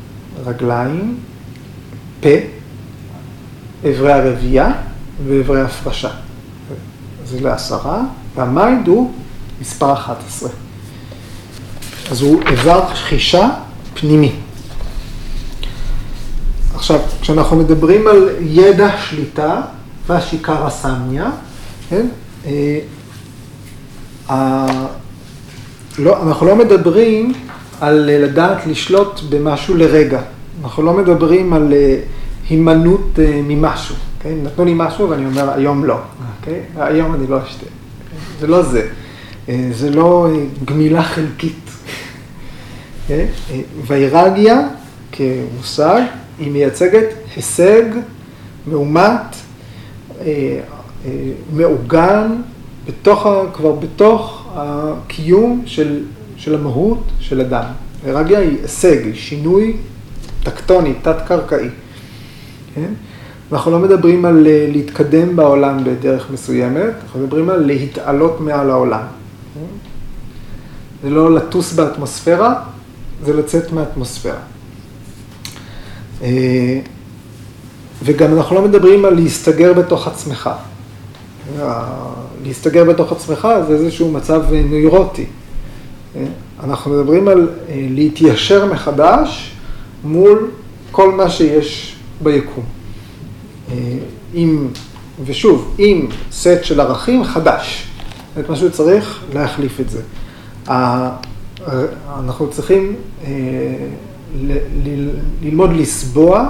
[0.45, 1.17] רגליים,
[2.19, 2.29] פה,
[3.89, 4.71] אברי הרבייה
[5.27, 6.09] ואברי הפרשה.
[7.25, 8.01] זה לעשרה.
[8.35, 9.13] והמיינד הוא
[9.61, 10.49] מספר 11.
[12.11, 13.49] אז הוא איבר חישה
[13.93, 14.31] פנימי.
[16.75, 19.61] עכשיו, כשאנחנו מדברים על ידע שליטה
[20.07, 21.29] והשיקרא סמיה,
[21.89, 22.07] כן?
[22.47, 22.79] אה,
[25.99, 27.33] לא, אנחנו לא מדברים
[27.81, 30.21] על אה, לדעת לשלוט במשהו לרגע.
[30.63, 31.99] אנחנו לא מדברים על אה,
[32.49, 33.95] הימנעות ממשהו.
[34.19, 34.33] כן?
[34.43, 35.97] נתנו לי משהו ואני אומר, היום לא.
[36.39, 36.59] אוקיי?
[36.75, 37.65] היום אני לא אשתה.
[38.39, 38.87] זה לא זה.
[39.71, 40.27] זה לא
[40.65, 41.69] גמילה חלקית.
[43.09, 43.25] אה,
[43.87, 44.67] ויירגיה
[45.11, 46.01] כמושג,
[46.39, 47.83] היא מייצגת הישג
[48.67, 49.35] מאומת,
[51.53, 52.31] מעוגן,
[52.87, 56.03] בתוך, כבר בתוך הקיום של,
[56.37, 57.65] של המהות של אדם.
[58.03, 59.77] ויירגיה היא הישג, היא שינוי
[60.43, 61.69] טקטוני, תת-קרקעי.
[62.75, 62.93] כן?
[63.51, 69.03] אנחנו לא מדברים על אה, להתקדם בעולם בדרך מסוימת, אנחנו מדברים על להתעלות מעל העולם.
[69.53, 69.89] כן?
[71.03, 72.55] זה לא לטוס באטמוספירה,
[73.25, 74.37] זה לצאת מהאטמוספירה.
[76.21, 76.79] אה,
[78.03, 80.49] וגם אנחנו לא מדברים על להסתגר בתוך עצמך.
[82.45, 85.25] להסתגר בתוך עצמך זה איזשהו מצב נוירוטי.
[86.15, 86.25] אה,
[86.63, 89.55] אנחנו מדברים על אה, להתיישר מחדש
[90.03, 90.51] מול
[90.91, 92.63] כל מה שיש ביקום.
[93.71, 93.75] אה,
[94.33, 94.67] עם,
[95.25, 97.87] ושוב, עם סט של ערכים חדש.
[98.27, 100.01] זאת אומרת, משהו צריך להחליף את זה.
[102.19, 103.31] אנחנו צריכים אה,
[105.41, 106.49] ללמוד לסבוע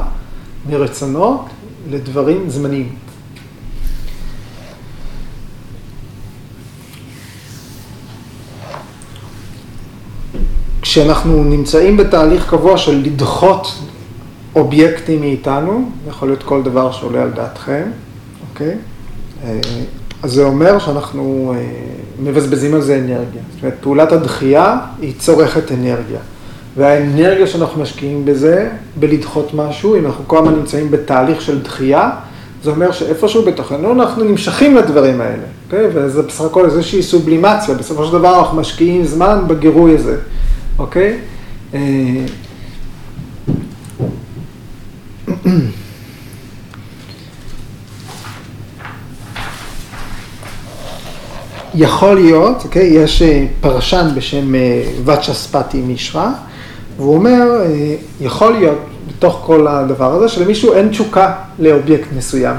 [0.69, 1.45] מרצונות
[1.89, 2.89] לדברים זמניים.
[10.93, 13.79] כשאנחנו נמצאים בתהליך קבוע של לדחות
[14.56, 17.84] אובייקטים מאיתנו, יכול להיות כל דבר שעולה על דעתכם,
[18.49, 18.75] אוקיי?
[19.43, 19.60] אה,
[20.23, 21.63] אז זה אומר שאנחנו אה,
[22.23, 23.41] מבזבזים על זה אנרגיה.
[23.53, 26.19] זאת אומרת, פעולת הדחייה היא צורכת אנרגיה.
[26.77, 32.10] והאנרגיה שאנחנו משקיעים בזה, בלדחות משהו, אם אנחנו כל הזמן נמצאים בתהליך של דחייה,
[32.63, 35.88] זה אומר שאיפשהו בתוכנו אנחנו נמשכים לדברים האלה, אוקיי?
[35.93, 40.17] וזה בסך הכל איזושהי סובלימציה, בסופו של דבר אנחנו משקיעים זמן בגירוי הזה,
[40.80, 41.20] אוקיי?
[41.74, 41.80] אה,
[51.76, 56.28] יכול להיות, אוקיי, יש אה, פרשן בשם אה, ואצ'ספטי מישרא,
[56.98, 57.62] והוא אומר,
[58.22, 62.56] יכול להיות בתוך כל הדבר הזה שלמישהו אין תשוקה לאובייקט מסוים,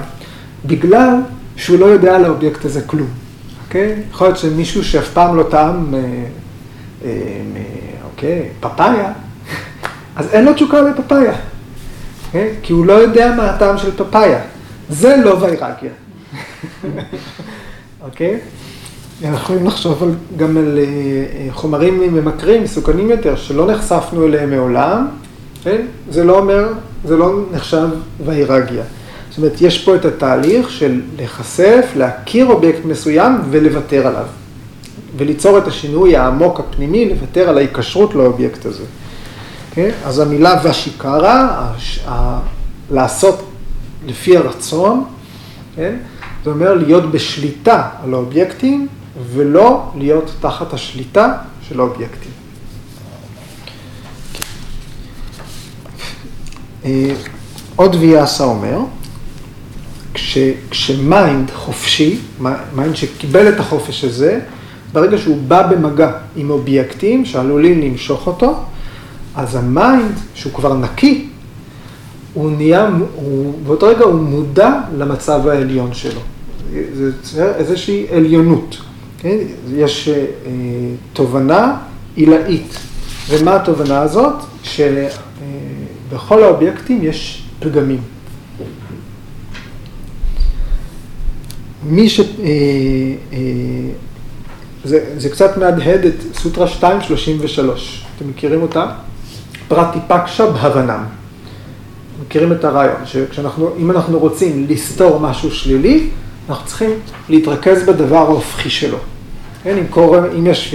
[0.67, 1.11] בגלל
[1.57, 3.09] שהוא לא יודע על האובייקט הזה כלום,
[3.67, 3.95] אוקיי?
[4.11, 5.95] יכול להיות שמישהו שאף פעם לא טעם,
[8.25, 9.13] אה, אה, אוקיי, פפאיה,
[10.17, 11.35] אז אין לו תשוקה לפפאיה,
[12.27, 12.55] אוקיי?
[12.63, 14.41] כי הוא לא יודע מה הטעם של פפאיה.
[14.89, 15.91] זה לא ויירגיה,
[18.05, 18.39] אוקיי?
[19.25, 25.09] אנחנו יכולים לחשוב על, גם על אה, חומרים ממכרים, מסוכנים יותר, שלא נחשפנו אליהם מעולם,
[25.63, 25.81] כן?
[26.11, 26.73] זה לא אומר,
[27.05, 27.89] זה לא נחשב
[28.25, 28.83] ויירגיה.
[29.31, 34.27] זאת אומרת, יש פה את התהליך של להיחשף, להכיר אובייקט מסוים ולוותר עליו.
[35.17, 38.85] וליצור את השינוי העמוק הפנימי, לוותר על ההיקשרות לאובייקט הזה.
[39.71, 39.91] כן?
[40.05, 42.39] אז המילה ושיקרה, הש- ה-
[42.91, 43.51] לעשות
[44.07, 45.05] לפי הרצון,
[45.77, 45.97] כן?
[46.45, 48.89] זה אומר להיות בשליטה על האובייקטים
[49.35, 51.33] ולא להיות תחת השליטה
[51.69, 52.31] של האובייקטים.
[56.85, 57.11] אה,
[57.77, 58.79] עוד ויאסה אומר,
[60.15, 60.39] כש,
[60.71, 62.19] כש mind חופשי,
[62.75, 64.41] mind שקיבל את החופש הזה,
[64.95, 68.55] ברגע שהוא בא במגע עם אובייקטים שעלולים למשוך אותו,
[69.37, 71.29] אז ה mind, שהוא כבר נקי,
[72.35, 76.21] הוא נהיה, הוא, באותו רגע הוא מודע למצב העליון שלו.
[76.71, 78.77] זה יוצר איזושהי עליונות,
[79.19, 79.37] כן?
[79.75, 80.15] יש אה,
[81.13, 81.77] תובנה
[82.17, 82.79] עילאית.
[83.29, 84.35] ומה התובנה הזאת?
[84.63, 88.01] שבכל האובייקטים יש פגמים.
[91.87, 92.21] מי ש...
[92.21, 92.25] אה,
[93.33, 93.39] אה,
[94.85, 98.87] זה, זה קצת מהדהד את סוטרה 233, אתם מכירים אותה?
[99.69, 101.05] פרטיפקשה בהבנם.
[102.27, 106.09] מכירים את הרעיון, שכשאנחנו, אם אנחנו רוצים לסתור משהו שלילי,
[106.49, 106.91] אנחנו צריכים
[107.29, 108.99] להתרכז בדבר ההופכי שלו.
[109.63, 110.75] כן, אם, קורה, אם יש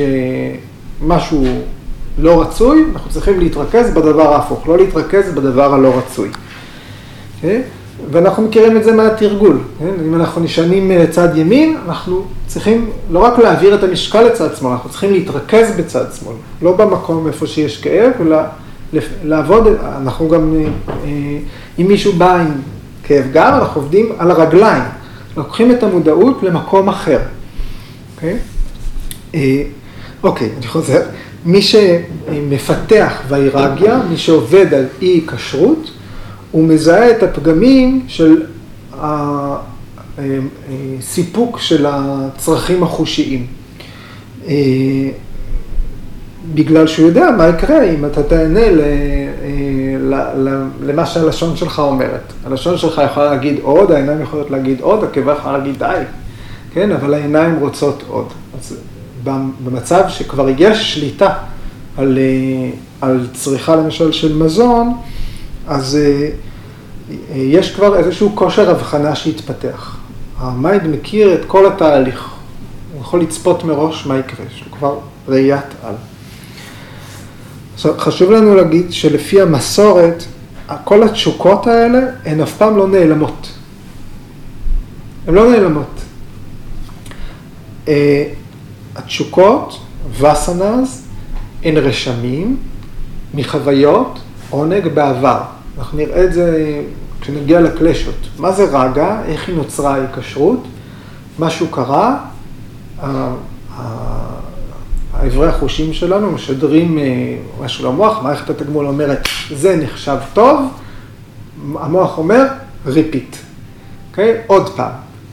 [1.02, 1.46] משהו
[2.18, 6.30] לא רצוי, אנחנו צריכים להתרכז בדבר ההפוך, לא להתרכז בדבר הלא רצוי.
[7.42, 7.62] כן?
[8.12, 9.60] ואנחנו מכירים את זה מהתרגול.
[9.80, 9.94] כן?
[10.06, 14.90] אם אנחנו נשענים צד ימין, אנחנו צריכים לא רק להעביר את המשקל לצד שמאל, אנחנו
[14.90, 18.38] צריכים להתרכז בצד שמאל, לא במקום איפה שיש כאב, אלא
[19.24, 19.68] לעבוד,
[20.02, 20.56] אנחנו גם,
[21.80, 22.52] אם מישהו בא עם
[23.04, 24.84] כאב גב, אנחנו עובדים על הרגליים,
[25.38, 27.20] לוקחים את המודעות למקום אחר.
[28.16, 28.38] אוקיי?
[29.36, 29.64] אה,
[30.24, 31.02] אוקיי, אני חוזר.
[31.46, 35.92] מי שמפתח ויירגיה, מי שעובד על אי כשרות,
[36.52, 38.44] הוא מזהה את הפגמים של
[40.18, 43.48] הסיפוק של הצרכים החושיים.
[44.48, 45.10] אה,
[46.54, 48.70] בגלל שהוא יודע מה יקרה אם אתה תהנה אה,
[50.82, 52.34] למה שהלשון שלך אומרת.
[52.46, 55.96] הלשון שלך יכולה להגיד עוד, העיניים יכולות להגיד עוד, הקיבה יכולה להגיד די,
[56.74, 56.92] כן?
[56.92, 58.28] אבל העיניים רוצות עוד.
[58.60, 58.78] אז
[59.64, 61.34] במצב שכבר יש שליטה
[61.98, 62.70] על, אה,
[63.02, 64.94] על צריכה למשל של מזון,
[65.70, 66.30] אז אה,
[67.36, 69.98] יש כבר איזשהו כושר הבחנה שהתפתח.
[70.38, 72.30] ה mind מכיר את כל התהליך,
[72.94, 75.96] הוא יכול לצפות מראש מה יקרה, יש לו כבר ראיית על.
[77.74, 80.24] עכשיו, חשוב לנו להגיד שלפי המסורת,
[80.84, 83.48] כל התשוקות האלה הן אף פעם לא נעלמות.
[85.28, 86.02] הן לא נעלמות.
[87.88, 88.24] אה,
[88.96, 89.80] התשוקות,
[90.20, 91.08] וסנז,
[91.64, 92.58] הן רשמים
[93.34, 95.42] מחוויות עונג בעבר.
[95.80, 96.82] אנחנו נראה את זה
[97.22, 98.16] כשנגיע לקלשות.
[98.40, 99.22] מה זה רגע?
[99.26, 100.64] איך היא נוצרה ההיקשרות?
[101.40, 102.18] משהו קרה,
[105.14, 107.04] האיברי החושים שלנו משדרים אה,
[107.64, 110.60] משהו למוח, מערכת התגמול אומרת, זה נחשב טוב,
[111.76, 112.46] המוח אומר,
[112.86, 113.36] repeat, okay?
[114.12, 114.38] אוקיי?
[114.48, 114.92] עוד פעם,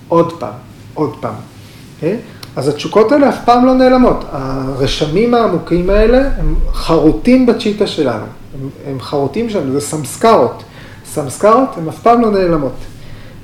[0.09, 0.53] עוד פעם,
[0.95, 1.35] עוד פעם.
[1.35, 1.97] Okay?
[1.97, 2.17] אוקיי?
[2.57, 4.25] אז התשוקות האלה אף פעם לא נעלמות.
[4.33, 8.25] הרשמים העמוקים האלה הם חרוטים בצ'יטה שלנו,
[8.61, 10.63] הם, הם חרוטים שם, זה סמסקרות.
[11.07, 12.73] סמסקרות הן אף פעם לא נעלמות.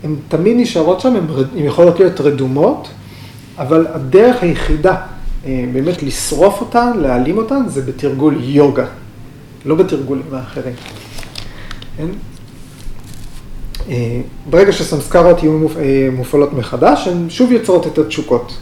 [0.04, 2.88] הן תמיד נשארות שם, הן יכולות להיות רדומות,
[3.58, 4.96] אבל הדרך היחידה
[5.46, 8.86] אה, באמת לשרוף אותן, להעלים אותן, זה בתרגול יוגה,
[9.64, 10.74] לא בתרגולים האחרים.
[11.96, 12.06] כן?
[13.88, 14.20] אה,
[14.50, 18.52] ברגע שסמסקרות יהיו אה, מופעלות מחדש, הן שוב יוצרות את התשוקות.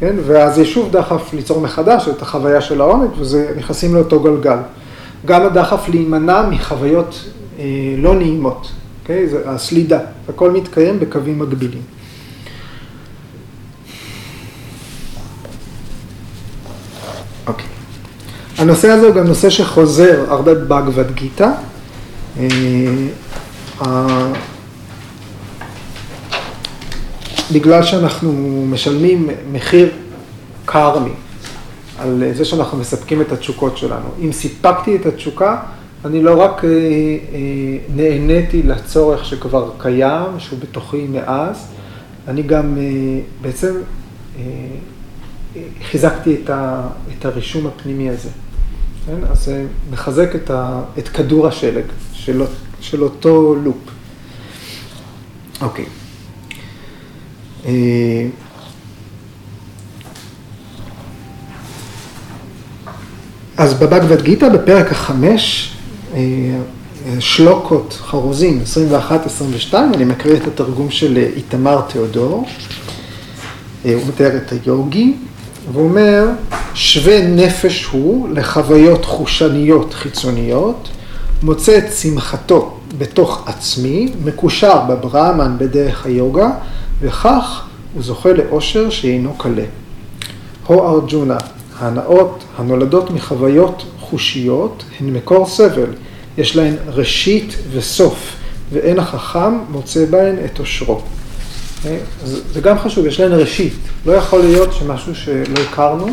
[0.00, 0.16] כן?
[0.26, 4.58] ואז יש שוב דחף ליצור מחדש את החוויה של העונג, וזה נכנסים לאותו גלגל.
[5.26, 7.24] גם הדחף להימנע מחוויות
[7.58, 7.64] אה,
[7.98, 9.28] לא נעימות, אוקיי?
[9.28, 11.82] זה הסלידה, הכל מתקיים בקווים מקבילים.
[17.46, 17.66] אוקיי.
[18.58, 21.48] הנושא הזה הוא גם נושא שחוזר הרבה בבגבד גיתא.
[22.40, 22.46] אה,
[27.52, 28.32] בגלל שאנחנו
[28.70, 29.90] משלמים מחיר
[30.64, 31.12] קרמי
[32.02, 34.08] על זה שאנחנו מספקים את התשוקות שלנו.
[34.24, 35.62] אם סיפקתי את התשוקה,
[36.04, 36.78] אני לא רק אה, אה,
[37.94, 41.66] נהניתי לצורך שכבר קיים, שהוא בתוכי מאז,
[42.28, 42.78] אני גם
[43.40, 43.74] בעצם
[45.82, 46.88] חיזקתי את, ה,
[47.18, 48.28] את הרישום הפנימי הזה.
[49.06, 49.18] כן?
[49.30, 52.42] אז זה מחזק את, ה, את כדור השלג של,
[52.80, 53.76] של אותו לופ.
[55.60, 55.84] אוקיי.
[57.66, 58.26] אה,
[63.56, 65.72] אז בבגבד גיתא, בפרק החמש,
[66.14, 66.20] אה,
[67.20, 68.62] שלוקות, חרוזים,
[69.70, 72.46] 21-22, אני מקריא את התרגום של איתמר תיאודור.
[73.84, 75.14] אה, הוא מתאר את היוגי,
[75.72, 76.26] והוא אומר,
[76.74, 80.88] שווה נפש הוא לחוויות חושניות חיצוניות,
[81.42, 86.50] מוצא את שמחתו בתוך עצמי, מקושר בברהמן בדרך היוגה,
[87.00, 87.62] וכך
[87.94, 89.64] הוא זוכה לאושר שאינו קלה.
[90.66, 91.36] הו ארג'ונה,
[91.82, 95.90] ההנאות הנולדות מחוויות חושיות הן מקור סבל,
[96.38, 98.36] יש להן ראשית וסוף,
[98.72, 101.00] ואין החכם מוצא בהן את אושרו.
[102.52, 103.74] זה גם חשוב, יש להן ראשית.
[104.06, 106.06] לא יכול להיות שמשהו שלא הכרנו,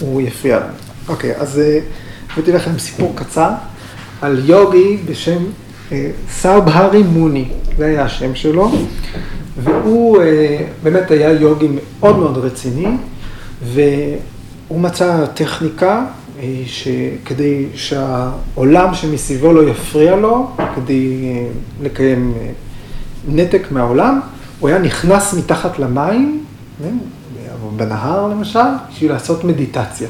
[0.00, 0.72] הוא יפריע לנו.
[1.08, 1.78] אוקיי, אז אה,
[2.32, 3.50] הבאתי לכם סיפור קצר
[4.20, 5.42] על יוגי בשם
[5.92, 7.48] אה, סאבהרי מוני,
[7.78, 8.72] זה היה השם שלו,
[9.62, 12.86] והוא אה, באמת היה יוגי מאוד מאוד רציני,
[14.70, 16.06] והוא מצא טכניקה
[16.66, 21.32] שכדי שהעולם שמסביבו לא יפריע לו, כדי
[21.82, 22.34] לקיים
[23.28, 24.20] נתק מהעולם,
[24.60, 26.44] הוא היה נכנס מתחת למים,
[27.76, 28.58] בנהר למשל,
[28.92, 30.08] בשביל לעשות מדיטציה.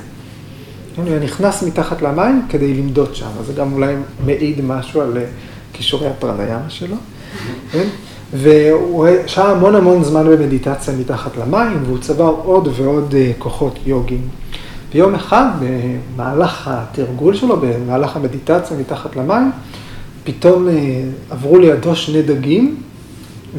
[0.97, 3.95] הוא היה נכנס מתחת למים כדי למדוד שם, אז זה גם אולי
[4.25, 5.25] מעיד משהו על אה,
[5.73, 6.97] כישורי הפרניאמה שלו.
[8.33, 14.29] והוא שהה המון המון זמן במדיטציה מתחת למים, והוא צבר עוד ועוד אה, כוחות יוגיים.
[14.95, 19.51] ויום אחד, במהלך התרגול שלו, במהלך המדיטציה מתחת למים,
[20.25, 22.77] פתאום אה, עברו לידו שני דגים,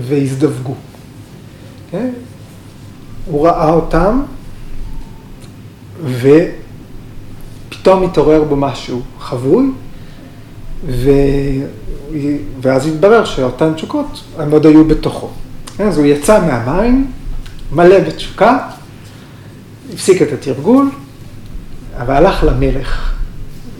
[0.01, 0.75] והזדווגו.
[1.91, 2.09] כן?
[3.25, 4.21] הוא ראה אותם,
[6.05, 9.65] ופתאום התעורר בו משהו חבוי,
[10.85, 11.09] ו...
[12.61, 15.29] ואז התברר שאותן תשוקות, הם עוד היו בתוכו.
[15.79, 17.11] אז הוא יצא מהמים,
[17.71, 18.57] מלא בתשוקה,
[19.93, 20.89] הפסיק את התרגול,
[21.97, 23.13] אבל הלך למלך,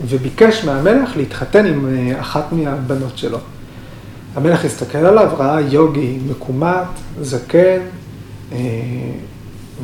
[0.08, 3.38] וביקש מהמלך להתחתן עם אה, אחת מהבנות שלו.
[4.34, 6.88] המלך הסתכל עליו, ראה יוגי מקומט,
[7.20, 7.80] זקן,
[8.52, 8.58] אה,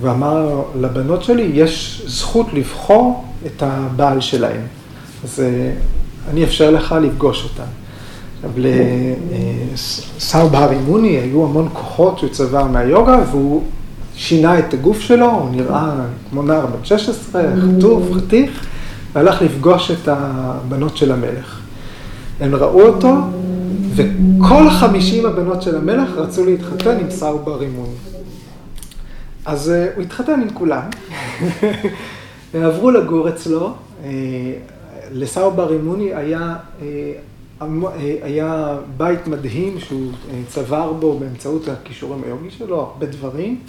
[0.01, 4.61] ואמר לבנות שלי, יש זכות לבחור את הבעל שלהם.
[5.25, 5.73] אז אה,
[6.31, 7.71] אני אפשר לך לפגוש אותם.
[8.43, 8.51] עכשיו,
[10.17, 13.63] לשר בהר אימוני היו המון כוחות שהוא צבר מהיוגה, והוא
[14.15, 15.93] שינה את הגוף שלו, הוא נראה
[16.31, 18.67] כמו נער בן 16, חטוף, חתיך,
[19.13, 21.61] והלך לפגוש את הבנות של המלך.
[22.41, 23.15] הם ראו אותו,
[23.95, 27.95] וכל חמישים הבנות של המלך רצו להתחתן עם שר בר אימוני.
[29.47, 30.83] אז uh, הוא התחתן עם כולם,
[32.55, 33.75] ועברו לגור אצלו.
[34.03, 34.07] Uh,
[35.13, 36.57] לשר בר אימוני היה,
[38.23, 40.13] היה בית מדהים שהוא
[40.47, 43.61] צבר בו באמצעות הכישורים היוגי שלו, הרבה דברים,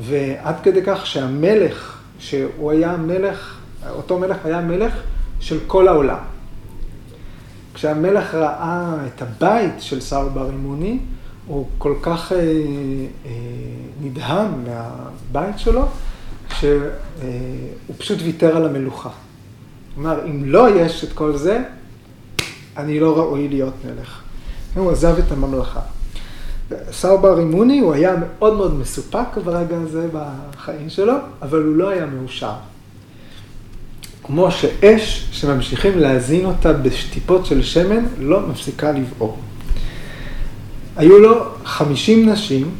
[0.00, 3.58] ועד כדי כך שהמלך, שהוא היה מלך,
[3.90, 5.02] אותו מלך היה מלך
[5.40, 6.18] של כל העולם.
[7.74, 10.98] כשהמלך ראה את הבית של שר בר אימוני,
[11.46, 13.30] הוא כל כך אה, אה,
[14.02, 15.86] נדהם מהבית שלו,
[16.58, 16.80] שהוא
[17.22, 17.28] אה,
[17.98, 19.10] פשוט ויתר על המלוכה.
[19.98, 21.62] אמר, אם לא יש את כל זה,
[22.76, 24.20] אני לא ראוי להיות מלך.
[24.74, 25.80] הוא עזב את הממלכה.
[26.92, 31.88] שר בר אימוני, הוא היה מאוד מאוד מסופק ברגע הזה בחיים שלו, אבל הוא לא
[31.88, 32.52] היה מאושר.
[34.22, 39.38] כמו שאש שממשיכים להזין אותה בטיפות של שמן, לא מפסיקה לבעור.
[40.96, 42.70] היו לו 50 נשים,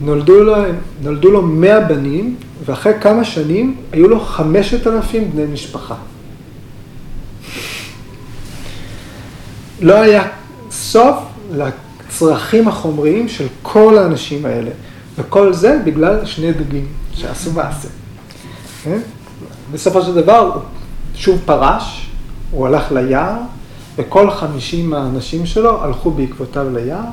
[0.00, 0.54] נולדו לו,
[1.02, 5.94] נולדו לו 100 בנים, ואחרי כמה שנים היו לו 5,000 בני משפחה.
[9.84, 10.22] לא היה
[10.70, 11.16] סוף
[11.52, 14.70] לצרכים החומריים של כל האנשים האלה,
[15.18, 17.88] וכל זה בגלל שני דגים שעשו מעשה.
[18.84, 18.98] כן?
[19.72, 20.62] בסופו של דבר הוא
[21.14, 22.10] שוב פרש,
[22.50, 23.34] הוא הלך ליער,
[23.96, 27.04] וכל חמישים האנשים שלו הלכו בעקבותיו ליער,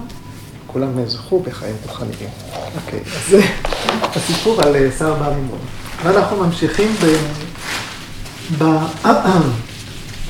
[0.67, 2.29] כולם זכו בחיים רוחניים.
[2.75, 3.41] אוקיי, אז זה
[4.15, 5.59] הסיפור על אה, שר בר מימון.
[6.03, 6.95] ואנחנו ממשיכים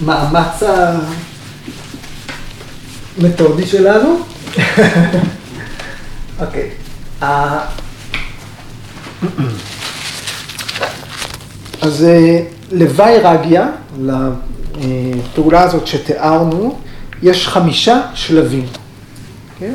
[0.02, 0.64] במאמץ
[3.20, 4.16] המתודי שלנו.
[6.42, 6.70] אוקיי.
[11.82, 12.40] אז אה,
[12.72, 13.68] לוואי רגיה,
[14.00, 16.78] לפעולה הזאת שתיארנו,
[17.24, 18.66] יש חמישה שלבים.
[19.60, 19.74] כן?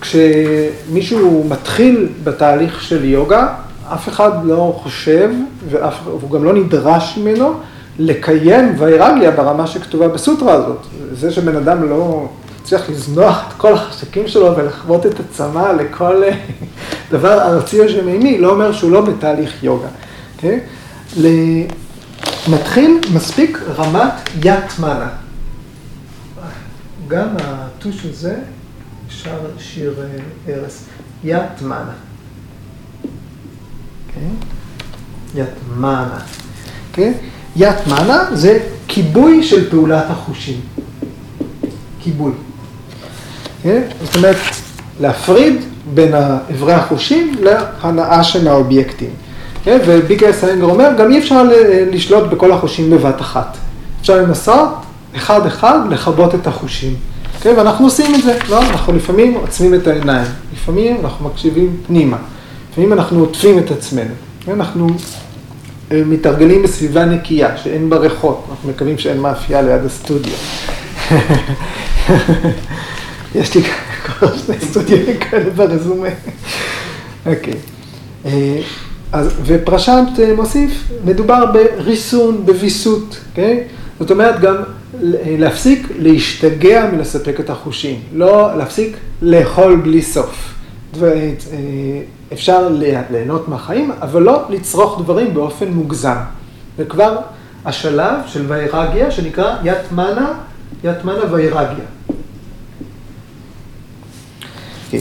[0.00, 3.54] כשמישהו מתחיל בתהליך של יוגה,
[3.94, 5.30] אף אחד לא חושב,
[5.70, 7.54] ואף, והוא גם לא נדרש ממנו,
[7.98, 10.78] לקיים ויירגיה ברמה שכתובה בסוטרה הזאת.
[11.12, 12.28] זה שבן אדם לא
[12.64, 16.22] צריך לזנוח את כל החשקים שלו ולחוות את הצמא לכל
[17.10, 19.86] דבר ארצי או שמימי, לא אומר שהוא לא בתהליך יוגה.
[19.86, 20.40] Okay?
[20.40, 20.58] כן?
[22.48, 24.12] נתחיל מספיק רמת
[24.44, 25.08] יתמנה.
[27.08, 28.36] גם הטוש הזה
[29.08, 29.94] שר שיר
[30.48, 30.84] ארס.
[31.24, 31.92] יתמנה.
[35.34, 36.18] יתמנה.
[37.56, 38.58] יתמנה זה
[38.88, 40.60] כיבוי של פעולת החושים.
[42.00, 42.32] כיבוי.
[44.02, 44.36] זאת אומרת,
[45.00, 45.54] להפריד
[45.94, 46.14] בין
[46.54, 49.10] אברי החושים להנאה של האובייקטים.
[49.64, 49.78] כן?
[49.86, 51.42] וביקר סיינגר אומר, גם אי אפשר
[51.92, 53.56] לשלוט בכל החושים בבת אחת.
[54.00, 54.68] אפשר לנסות,
[55.16, 56.94] אחד אחד, לכבות את החושים.
[57.40, 57.54] כן?
[57.56, 58.62] ואנחנו עושים את זה, לא?
[58.62, 62.16] אנחנו לפעמים עוצמים את העיניים, לפעמים אנחנו מקשיבים פנימה,
[62.72, 64.14] לפעמים אנחנו עוטפים את עצמנו.
[64.44, 64.52] כן?
[64.52, 64.86] אנחנו
[65.92, 70.32] אה, מתרגלים בסביבה נקייה, שאין בה ריחות, אנחנו מקווים שאין מאפייה ליד הסטודיו.
[73.34, 73.62] יש לי
[74.04, 76.08] כבר שני סטודיו כאלה ברזומה.
[77.26, 77.54] אוקיי.
[78.24, 78.60] אה,
[79.44, 83.58] ופרשנט אה, מוסיף, מדובר בריסון, בוויסות, כן?
[84.00, 84.56] זאת אומרת גם
[85.24, 90.54] להפסיק להשתגע מלספק את החושים, לא להפסיק לאכול בלי סוף.
[91.02, 91.32] אה,
[92.32, 92.68] אפשר
[93.10, 96.16] ליהנות מהחיים, אבל לא לצרוך דברים באופן מוגזם.
[96.78, 97.16] וכבר
[97.64, 100.32] השלב של ויירגיה, שנקרא יתמנה,
[100.84, 101.84] יתמנה ויירגיה.
[104.90, 104.98] כן.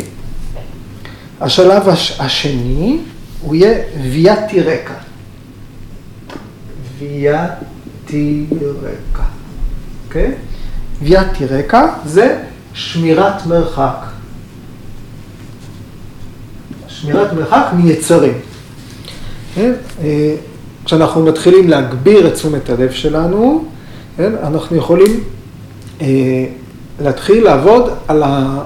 [1.42, 1.84] השלב
[2.20, 3.00] השני
[3.42, 3.78] הוא יהיה
[4.12, 4.94] ויאתי רקע.
[7.00, 8.46] ויאתי
[8.82, 9.24] רקע.
[10.08, 10.32] אוקיי?
[11.02, 14.06] ויאתי רקע זה שמירת מרחק.
[16.88, 18.34] שמירת מרחק מיצרים.
[19.56, 19.72] כן?
[20.04, 20.36] אה,
[20.86, 23.66] כשאנחנו מתחילים להגביר את תשומת הלב שלנו,
[24.18, 24.32] כן?
[24.44, 25.24] אנחנו יכולים
[26.02, 26.08] אה,
[27.00, 28.60] להתחיל לעבוד על, ה,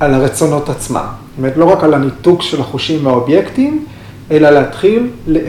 [0.00, 1.23] על הרצונות עצמם.
[1.34, 3.84] זאת אומרת, לא רק על הניתוק של החושים מהאובייקטים,
[4.30, 5.48] אלא להתחיל אה, אה,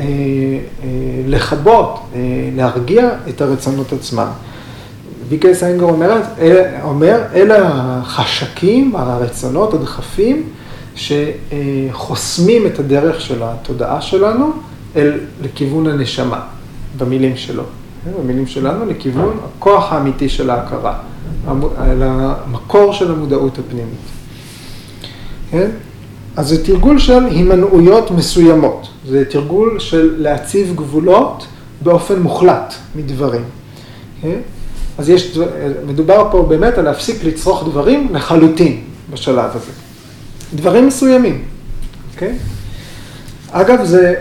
[1.27, 2.19] לכבות, אה,
[2.55, 4.27] להרגיע את הרצונות עצמם.
[5.29, 6.21] ויקי סיינגר אומר,
[6.83, 10.43] אומר, אלה החשקים, הרצונות, הדחפים,
[10.95, 14.51] שחוסמים את הדרך של התודעה שלנו
[14.95, 16.41] אל לכיוון הנשמה,
[16.97, 17.63] במילים שלו.
[18.19, 20.97] במילים שלנו, לכיוון הכוח האמיתי של ההכרה,
[21.99, 24.24] למקור של המודעות הפנימית.
[25.51, 25.69] כן?
[26.35, 28.87] אז זה תרגול של הימנעויות מסוימות.
[29.07, 31.47] זה תרגול של להציב גבולות
[31.81, 33.43] באופן מוחלט מדברים.
[34.21, 34.39] כן?
[34.97, 35.37] אז יש,
[35.87, 38.81] מדובר פה באמת על להפסיק לצרוך דברים לחלוטין
[39.13, 39.71] בשלב הזה.
[40.55, 41.43] דברים מסוימים,
[42.17, 42.35] כן?
[43.51, 44.13] אגב, זה,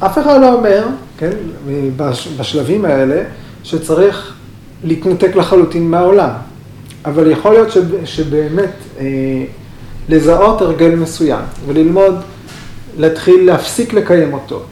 [0.00, 0.86] אף אחד לא אומר,
[1.18, 1.30] כן,
[2.36, 3.22] בשלבים האלה,
[3.62, 4.34] שצריך
[4.84, 6.30] להתנתק לחלוטין מהעולם.
[7.04, 7.68] אבל יכול להיות
[8.04, 9.04] שבאמת אה,
[10.10, 12.14] לזהות הרגל מסוים וללמוד,
[12.98, 14.62] להתחיל להפסיק לקיים אותו,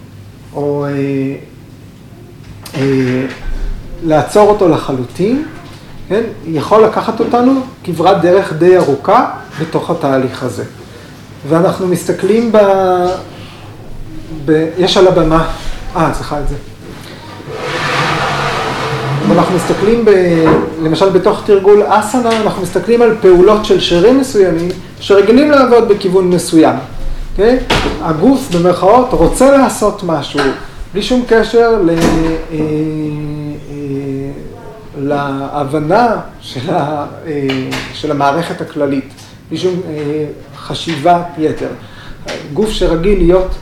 [0.55, 0.91] או אה,
[2.74, 3.26] אה,
[4.05, 5.45] לעצור אותו לחלוטין,
[6.09, 9.30] כן, יכול לקחת אותנו כברת דרך די ארוכה
[9.61, 10.64] בתוך התהליך הזה.
[11.49, 12.59] ואנחנו מסתכלים ב...
[14.45, 14.68] ב...
[14.78, 15.51] יש על הבמה,
[15.97, 16.55] אה, צריכה את זה.
[19.33, 20.11] אנחנו מסתכלים, ב,
[20.83, 24.68] למשל בתוך תרגול אסנה, אנחנו מסתכלים על פעולות של שרירים מסוימים
[25.01, 26.74] שרגילים לעבוד בכיוון מסוים.
[26.74, 27.41] Okay?
[27.41, 27.59] אוקיי?
[28.03, 30.41] הגוף במרכאות רוצה לעשות משהו
[30.93, 31.97] בלי שום קשר ל, אה,
[32.53, 32.59] אה,
[34.99, 37.49] להבנה של, ה, אה,
[37.93, 39.09] של המערכת הכללית,
[39.49, 39.81] בלי שום
[40.57, 41.68] חשיבה יתר.
[42.55, 43.55] גוף שרגיל להיות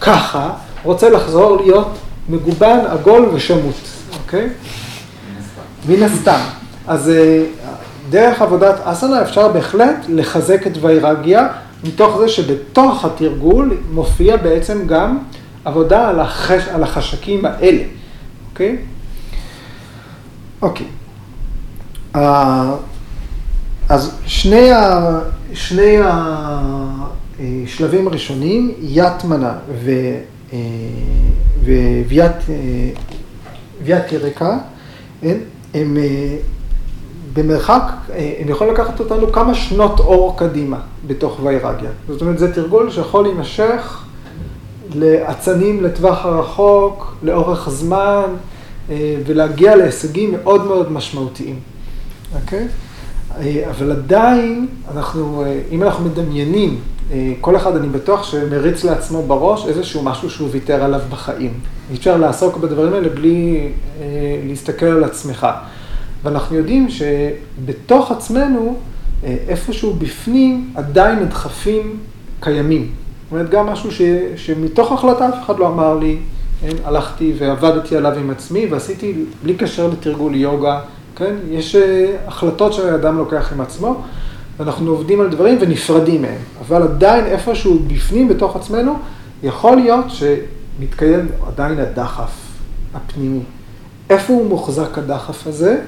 [0.00, 0.50] ככה,
[0.82, 1.98] רוצה לחזור להיות
[2.28, 3.74] מגובן, עגול ושמוט,
[4.18, 4.46] אוקיי?
[4.46, 4.83] Okay?
[5.88, 6.40] מן הסתם.
[6.86, 7.44] אז אה,
[8.10, 11.48] דרך עבודת אסנה אפשר בהחלט לחזק את ויירגיה,
[11.84, 15.18] מתוך זה שבתוך התרגול מופיע בעצם גם
[15.64, 16.68] עבודה על, החש...
[16.68, 17.82] על החשקים האלה,
[18.50, 18.76] אוקיי?
[20.62, 20.86] אוקיי.
[22.14, 22.18] Uh,
[23.88, 25.18] אז שני, ה...
[25.54, 25.96] שני
[27.38, 29.52] השלבים הראשונים, יתמנה.
[30.52, 30.58] אה,
[33.80, 34.58] וויית ירקה,
[35.20, 35.36] כן?
[35.74, 36.36] הם אה,
[37.32, 41.90] במרחק, אה, הם יכולים לקחת אותנו כמה שנות אור קדימה בתוך ויירגיה.
[42.08, 44.04] זאת אומרת, זה תרגול שיכול להימשך
[44.94, 48.24] לאצנים לטווח הרחוק, לאורך זמן,
[48.90, 51.58] אה, ולהגיע להישגים מאוד מאוד משמעותיים,
[52.34, 52.68] אוקיי?
[53.70, 56.80] אבל עדיין, אנחנו, אם אנחנו מדמיינים,
[57.40, 61.52] כל אחד, אני בטוח, שמריץ לעצמו בראש איזשהו משהו שהוא ויתר עליו בחיים.
[61.90, 63.68] אי אפשר לעסוק בדברים האלה בלי
[64.00, 64.04] אה,
[64.48, 65.46] להסתכל על עצמך.
[66.22, 68.76] ואנחנו יודעים שבתוך עצמנו,
[69.24, 71.98] אה, איפשהו בפנים, עדיין הדחפים
[72.40, 72.90] קיימים.
[73.24, 74.02] זאת אומרת, גם משהו ש,
[74.36, 76.18] שמתוך החלטה אף אחד לא אמר לי,
[76.60, 80.80] כן, הלכתי ועבדתי עליו עם עצמי ועשיתי בלי קשר לתרגול יוגה,
[81.16, 84.02] כן, יש אה, החלטות שהאדם לוקח עם עצמו,
[84.58, 88.98] ואנחנו עובדים על דברים ונפרדים מהם, אבל עדיין איפשהו בפנים, בתוך עצמנו,
[89.42, 90.22] יכול להיות ש...
[90.80, 92.32] מתקיים עדיין הדחף
[92.94, 93.40] הפנימי.
[94.10, 95.80] איפה הוא מוחזק הדחף הזה?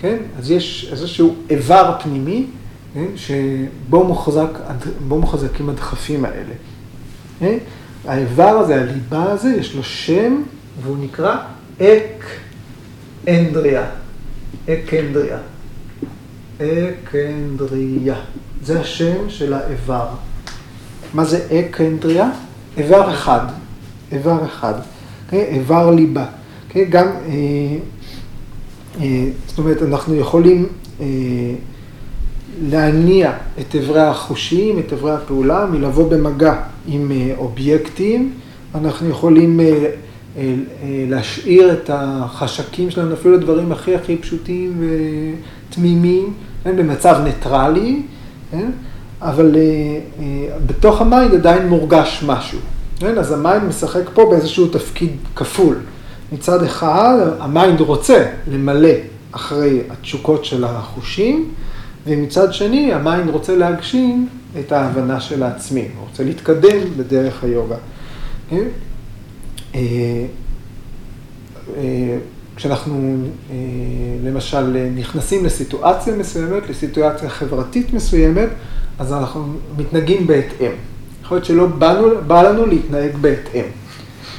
[0.00, 0.16] כן?
[0.38, 2.46] אז יש איזשהו איבר פנימי,
[2.94, 3.06] כן?
[3.16, 4.48] שבו מוחזק,
[5.08, 6.54] בו מוחזקים הדחפים האלה.
[7.38, 7.58] כן?
[8.06, 10.42] האיבר הזה, הליבה הזה, יש לו שם,
[10.82, 11.36] והוא נקרא
[11.80, 12.24] אק
[13.28, 13.84] אנדריה.
[14.68, 15.38] אקנדריה.
[16.60, 18.14] אקנדריה.
[18.62, 20.06] זה השם של האיבר.
[21.14, 22.30] מה זה אקנדריה?
[22.76, 23.46] איבר אחד.
[24.12, 25.24] איבר אחד, okay?
[25.26, 25.44] אוקיי?
[25.44, 26.24] איבר ליבה.
[26.24, 26.68] Okay?
[26.68, 26.84] אוקיי?
[26.84, 27.76] גם, אה,
[29.00, 30.66] אה, זאת אומרת, אנחנו יכולים
[31.00, 31.06] אה,
[32.62, 36.54] להניע את איברי החושים, את איברי הפעולה, מלבוא במגע
[36.86, 38.32] עם אה, אובייקטים.
[38.74, 39.90] אנחנו יכולים אה, אה,
[40.36, 40.54] אה,
[41.08, 45.36] להשאיר את החשקים שלנו, אפילו לדברים הכי הכי פשוטים ותמימים,
[46.64, 46.76] כן?
[46.76, 48.02] במצב ניטרלי,
[48.50, 48.70] כן?
[49.22, 52.58] אבל אה, אה, בתוך ה mind עדיין מורגש משהו.
[52.98, 53.18] כן?
[53.18, 55.76] אז ה mind משחק פה באיזשהו תפקיד כפול.
[56.32, 58.88] מצד אחד, ה mind רוצה למלא
[59.32, 61.50] אחרי התשוקות של החושים,
[62.06, 64.28] ומצד שני, ה mind רוצה להגשים
[64.60, 67.76] את ההבנה של העצמי, הוא רוצה להתקדם בדרך היוגה.
[72.60, 73.16] כשאנחנו
[73.50, 73.56] אה,
[74.24, 78.48] למשל נכנסים לסיטואציה מסוימת, לסיטואציה חברתית מסוימת,
[78.98, 80.70] אז אנחנו מתנהגים בהתאם.
[81.22, 83.64] יכול להיות שלא באנו, בא לנו להתנהג בהתאם.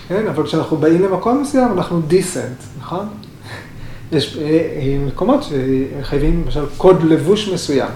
[0.07, 0.27] כן?
[0.27, 3.05] אבל כשאנחנו באים למקום מסוים, אנחנו דיסנט, נכון?
[4.11, 7.91] יש אה, אה, מקומות שחייבים למשל קוד לבוש מסוים,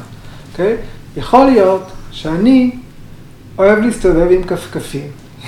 [0.51, 0.77] אוקיי?
[1.17, 2.71] יכול להיות שאני
[3.57, 5.07] אוהב להסתובב עם כפכפים,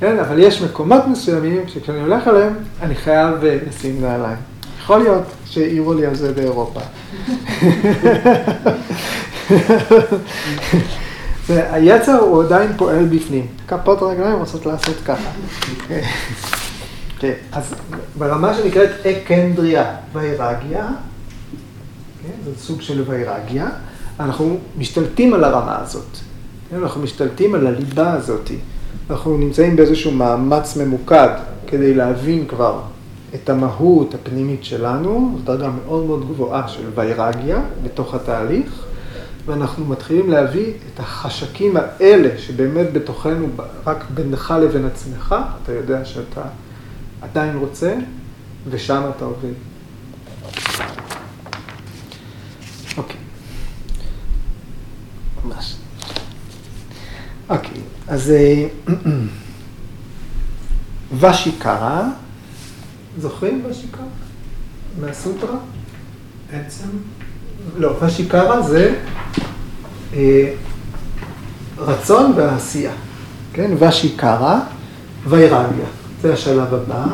[0.00, 4.36] כן, אבל יש מקומות מסוימים שכשאני הולך אליהם, אני חייב אה, לשים נעליים.
[4.78, 6.80] יכול להיות שהעירו לי על זה באירופה.
[11.48, 13.46] והיצר הוא עדיין פועל בפנים.
[13.68, 15.30] כפות רגליים רוצות לעשות ככה.
[17.18, 17.74] כן, אז
[18.18, 20.88] ברמה שנקראת אקנדריה ויירגיה,
[22.22, 23.68] כן, זה סוג של ויירגיה,
[24.20, 26.16] אנחנו משתלטים על הרמה הזאת.
[26.70, 28.50] כן, אנחנו משתלטים על הליבה הזאת.
[29.10, 31.28] אנחנו נמצאים באיזשהו מאמץ ממוקד
[31.66, 32.80] כדי להבין כבר
[33.34, 38.84] את המהות הפנימית שלנו, זו דרגה מאוד מאוד גבוהה של ויירגיה בתוך התהליך,
[39.46, 43.46] ואנחנו מתחילים להביא את החשקים האלה שבאמת בתוכנו,
[43.86, 46.42] רק בינך לבין עצמך, אתה יודע שאתה
[47.22, 47.94] עדיין רוצה,
[48.70, 49.52] ושם אתה עובד.
[52.96, 53.20] אוקיי.
[55.44, 55.76] ממש.
[57.50, 58.32] אוקיי, אז
[61.20, 62.08] ושיקרה,
[63.18, 64.04] זוכרים ושיקרה?
[65.00, 65.56] מהסוטרה?
[66.52, 66.86] עצם?
[67.76, 68.94] לא, ושיקרה זה
[70.14, 70.52] אה,
[71.78, 72.92] רצון ועשייה,
[73.52, 73.70] כן?
[73.78, 74.60] ושיקרה,
[75.28, 75.86] ויירגיה.
[76.22, 77.06] זה השלב הבא.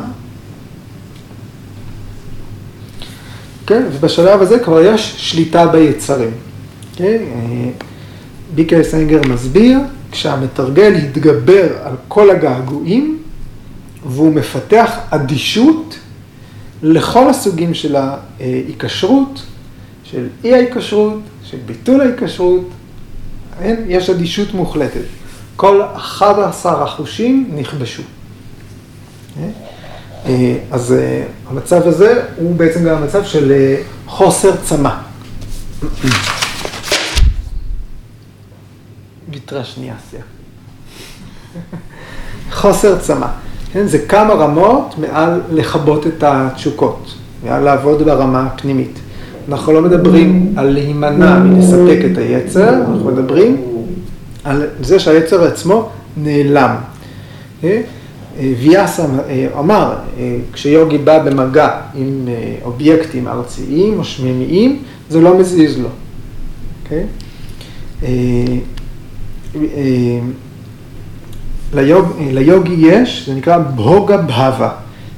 [3.67, 6.31] כן, ובשלב הזה כבר יש שליטה ביצרים.
[6.97, 7.19] כן?
[8.55, 9.79] ביקר סנגר מסביר,
[10.15, 13.19] כשהמתרגל יתגבר על כל הגעגועים,
[14.07, 15.99] והוא מפתח אדישות
[16.83, 19.43] לכל הסוגים של ההיקשרות,
[20.05, 22.69] של אי ההיקשרות, של ביטול ההיקשרות,
[23.61, 23.85] אין?
[23.89, 25.05] יש אדישות מוחלטת.
[25.57, 28.03] כל 11 החושים נכבשו.
[30.71, 30.95] אז
[31.51, 33.75] המצב הזה הוא בעצם גם המצב של
[34.07, 34.95] חוסר צמא.
[39.45, 40.23] גיטרה שנייה, סייע.
[42.53, 43.27] חוסר צמא.
[43.73, 47.15] כן, זה כמה רמות מעל לכבות את התשוקות,
[47.45, 48.99] מעל לעבוד ברמה הפנימית.
[49.49, 53.63] אנחנו לא מדברים על להימנע מלספק את היצר, אנחנו מדברים
[54.45, 56.77] על זה שהיצר עצמו נעלם.
[58.41, 59.05] ויאסה
[59.59, 59.95] אמר,
[60.53, 62.29] כשיוגי בא במגע עם
[62.63, 65.89] אובייקטים ארציים או שמימיים, זה לא מזיז לו.
[66.87, 68.05] Okay?
[71.75, 74.71] ליוג, ליוגי יש, זה נקרא בהוגה בהווה.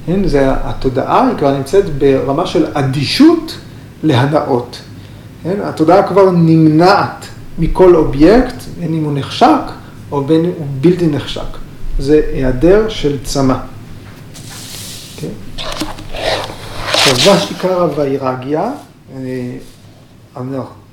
[0.07, 0.29] כן?
[0.29, 3.59] זה התודעה, היא כבר נמצאת ברמה של אדישות
[4.03, 4.79] להנאות.
[5.43, 5.57] כן?
[5.63, 7.27] התודעה כבר נמנעת
[7.59, 9.63] מכל אובייקט, בין אם הוא נחשק
[10.13, 11.57] או בין אם הוא בלתי נחשק.
[11.99, 13.57] זה היעדר של צמא.
[15.17, 15.29] כן?
[16.93, 18.71] עכשיו, ושיקרא ויירגיה,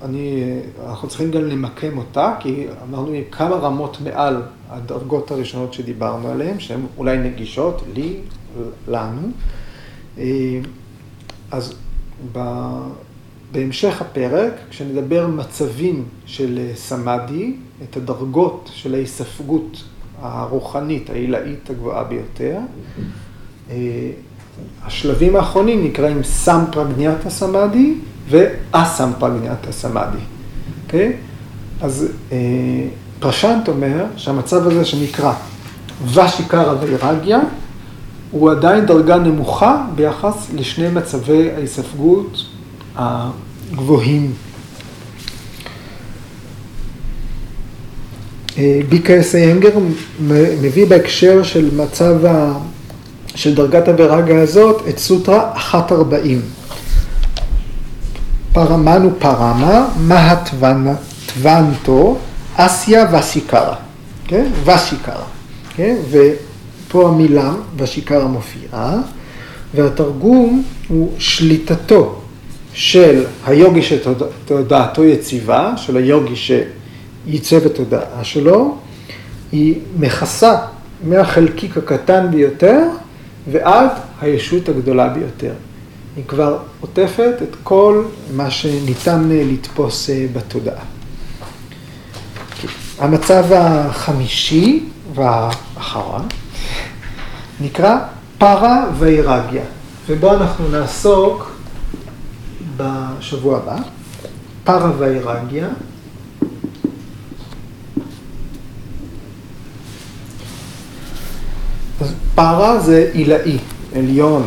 [0.03, 6.59] אני, אנחנו צריכים גם למקם אותה, כי אמרנו כמה רמות מעל הדרגות הראשונות שדיברנו עליהן,
[6.59, 8.15] שהן אולי נגישות לי,
[8.87, 9.27] לנו.
[11.51, 11.73] אז
[12.31, 12.39] ב,
[13.51, 19.83] בהמשך הפרק, כשנדבר מצבים של סמאדי, את הדרגות של ההיספגות
[20.21, 22.59] הרוחנית, העילאית הגבוהה ביותר,
[24.83, 27.93] השלבים האחרונים נקראים סמפרגניאטה סמאדי
[28.29, 30.17] ואסמפרגניאטה סמאדי.
[30.85, 31.13] אוקיי?
[31.81, 32.07] אז
[33.19, 35.33] פרשנט אומר שהמצב הזה שנקרא
[36.13, 37.39] ושיקרא ויירגיה,
[38.31, 42.45] הוא עדיין דרגה נמוכה ביחס לשני מצבי ההיספגות
[42.95, 44.33] הגבוהים.
[48.89, 49.69] ביקס איינגר
[50.61, 52.53] מביא בהקשר של מצב, ה...
[53.35, 56.41] של דרגת הווירגה הזאת, את סוטרה 140.
[58.53, 59.87] פרמנו פרמה,
[61.41, 62.17] מהטוונטו,
[62.55, 63.75] אסיה וסיקרה,
[64.27, 64.51] כן?
[64.65, 65.23] וסיקרה,
[65.75, 65.95] כן?
[66.09, 68.97] ופה המילה וסיקרה מופיעה,
[69.75, 72.21] והתרגום הוא שליטתו
[72.73, 78.77] של היוגי שתודעתו יציבה, של היוגי שייצב את תודעה שלו,
[79.51, 80.55] היא מכסה
[81.03, 82.83] מהחלקיק הקטן ביותר
[83.51, 83.89] ועד
[84.21, 85.53] הישות הגדולה ביותר.
[86.15, 88.03] היא כבר עוטפת את כל
[88.35, 90.83] מה שניתן לתפוס בתודעה.
[92.99, 94.83] המצב החמישי
[95.15, 96.27] והאחרון
[97.61, 97.97] נקרא
[98.37, 99.63] פרה ויירגיה,
[100.07, 101.51] ובו אנחנו נעסוק
[102.77, 103.77] בשבוע הבא,
[104.63, 105.67] פרה ויירגיה.
[112.01, 113.57] אז פרה זה עילאי,
[113.95, 114.45] עליון,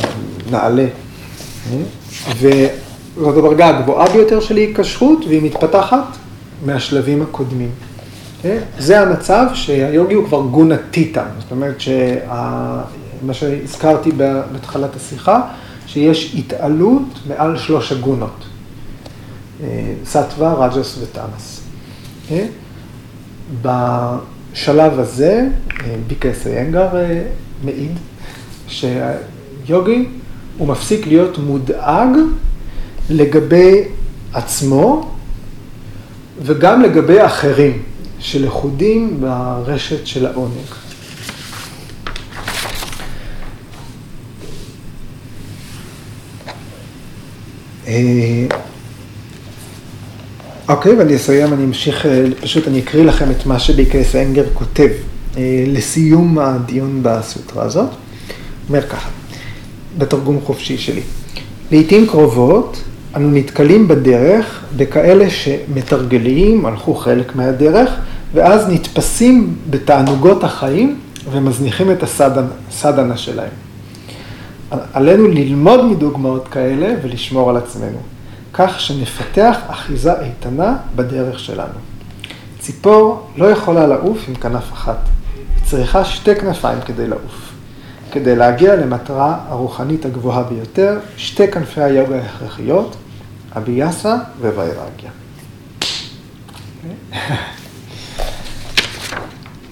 [0.50, 0.86] נעלה,
[2.36, 6.16] וזאת הדרגה הגבוהה ביותר של ההיקשרות, והיא מתפתחת
[6.64, 7.70] מהשלבים הקודמים.
[8.42, 8.58] כן?
[8.78, 12.82] זה המצב שהיוגי הוא כבר גונה טיטה, זאת אומרת שה...
[13.22, 15.40] מה שהזכרתי בהתחלת השיחה,
[15.86, 18.44] שיש התעלות מעל שלוש הגונות,
[19.62, 21.60] אה, סטווה, רג'ס וטאנס.
[22.28, 22.46] כן?
[23.62, 25.48] בשלב הזה,
[25.80, 27.22] אה, ביקס איינגר אה,
[27.64, 27.92] מעיד
[28.68, 30.08] שהיוגי
[30.58, 32.08] הוא מפסיק להיות מודאג
[33.10, 33.82] לגבי
[34.32, 35.10] עצמו
[36.42, 37.82] וגם לגבי אחרים
[38.18, 40.66] שלכודים ברשת של העונג.
[47.86, 48.46] אה,
[50.68, 54.88] אוקיי, ואני אסיים, אני אמשיך, אה, פשוט אני אקריא לכם את מה שביקייס אנגר כותב
[55.36, 57.90] אה, לסיום הדיון בסוטרה הזאת.
[58.68, 59.08] אומר ככה,
[59.98, 61.02] בתרגום חופשי שלי.
[61.70, 62.82] לעיתים קרובות
[63.16, 67.90] אנו נתקלים בדרך בכאלה שמתרגלים, הלכו חלק מהדרך,
[68.34, 70.98] ואז נתפסים בתענוגות החיים
[71.30, 73.50] ומזניחים את הסדנה שלהם.
[74.92, 77.98] עלינו ללמוד מדוגמאות כאלה ולשמור על עצמנו,
[78.52, 81.78] כך שנפתח אחיזה איתנה בדרך שלנו.
[82.58, 84.98] ציפור לא יכולה לעוף עם כנף אחת,
[85.36, 87.55] היא צריכה שתי כנפיים כדי לעוף.
[88.16, 92.96] כדי להגיע למטרה הרוחנית הגבוהה ביותר, שתי כנפי היוגה ההכרחיות,
[93.56, 95.10] אביאסה וויירגיה.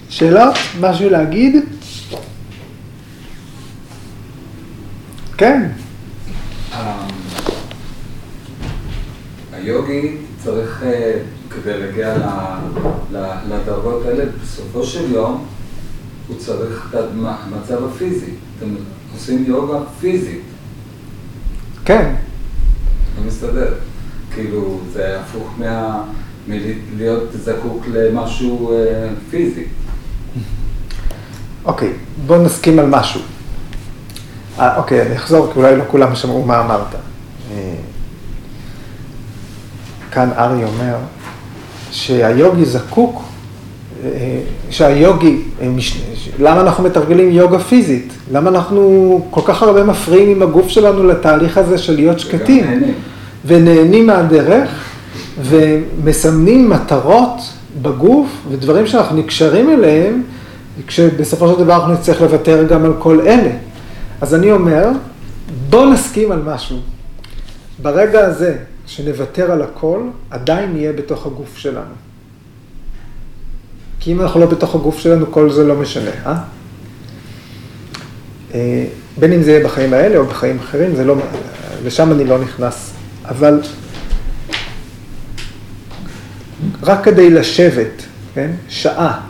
[0.09, 0.55] שאלות?
[0.79, 1.65] משהו להגיד?
[5.37, 5.69] כן.
[9.53, 11.13] היוגי צריך, אה,
[11.49, 12.15] כדי להגיע
[13.49, 15.45] לדרגות האלה, בסופו של יום
[16.27, 18.31] הוא צריך את המצב הפיזי.
[18.57, 18.75] אתם
[19.13, 20.41] עושים יוגה פיזית.
[21.85, 22.15] כן.
[23.17, 23.73] לא מסתדר.
[24.33, 26.03] כאילו, זה הפוך מה...
[26.47, 29.63] מלהיות זקוק למשהו אה, פיזי.
[31.65, 31.93] אוקיי,
[32.25, 33.21] בואו נסכים על משהו.
[34.59, 36.95] אה, אוקיי, אני אחזור, כי אולי לא כולם שמעו מה אמרת.
[37.51, 37.75] אה,
[40.11, 40.97] כאן ארי אומר
[41.91, 43.23] שהיוגי זקוק,
[44.69, 45.41] שהיוגי,
[46.39, 48.13] למה אנחנו מתרגלים יוגה פיזית?
[48.31, 52.83] למה אנחנו כל כך הרבה מפריעים עם הגוף שלנו לתהליך הזה של להיות שקטים?
[53.45, 54.69] ונהנים מהדרך,
[55.41, 57.39] ומסמנים מטרות
[57.81, 60.23] בגוף ודברים שאנחנו נקשרים אליהם,
[60.87, 63.51] כשבסופו של דבר אנחנו נצטרך לוותר גם על כל אלה.
[64.21, 64.87] אז אני אומר,
[65.69, 66.77] בוא נסכים על משהו.
[67.81, 72.04] ברגע הזה שנוותר על הכל, עדיין נהיה בתוך הגוף שלנו.
[74.05, 76.37] כי אם אנחנו לא בתוך הגוף שלנו, כל זה לא משנה, אה?
[78.53, 78.85] אה
[79.17, 81.15] בין אם זה יהיה בחיים האלה או בחיים אחרים, זה לא,
[81.85, 82.93] לשם אני לא נכנס.
[83.29, 83.61] אבל
[86.83, 88.03] רק כדי לשבת,
[88.33, 89.21] כן, שעה,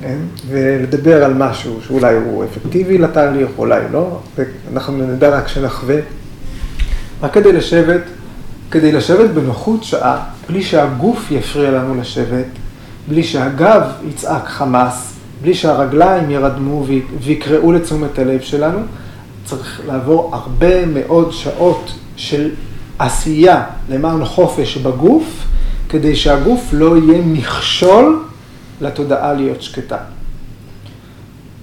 [0.00, 0.16] כן?
[0.48, 5.96] ולדבר על משהו שאולי הוא אפקטיבי לתהליך, אולי לא, ואנחנו נדע רק שנחווה.
[7.22, 8.02] רק כדי לשבת,
[8.70, 12.46] כדי לשבת בנוחות שעה, בלי שהגוף יפריע לנו לשבת,
[13.08, 16.86] בלי שהגב יצעק חמאס, בלי שהרגליים ירדמו
[17.20, 18.78] ויקראו לתשומת הלב שלנו,
[19.44, 22.50] צריך לעבור הרבה מאוד שעות של
[22.98, 25.44] עשייה למען חופש בגוף,
[25.88, 28.24] כדי שהגוף לא יהיה מכשול
[28.80, 29.98] לתודעה להיות שקטה.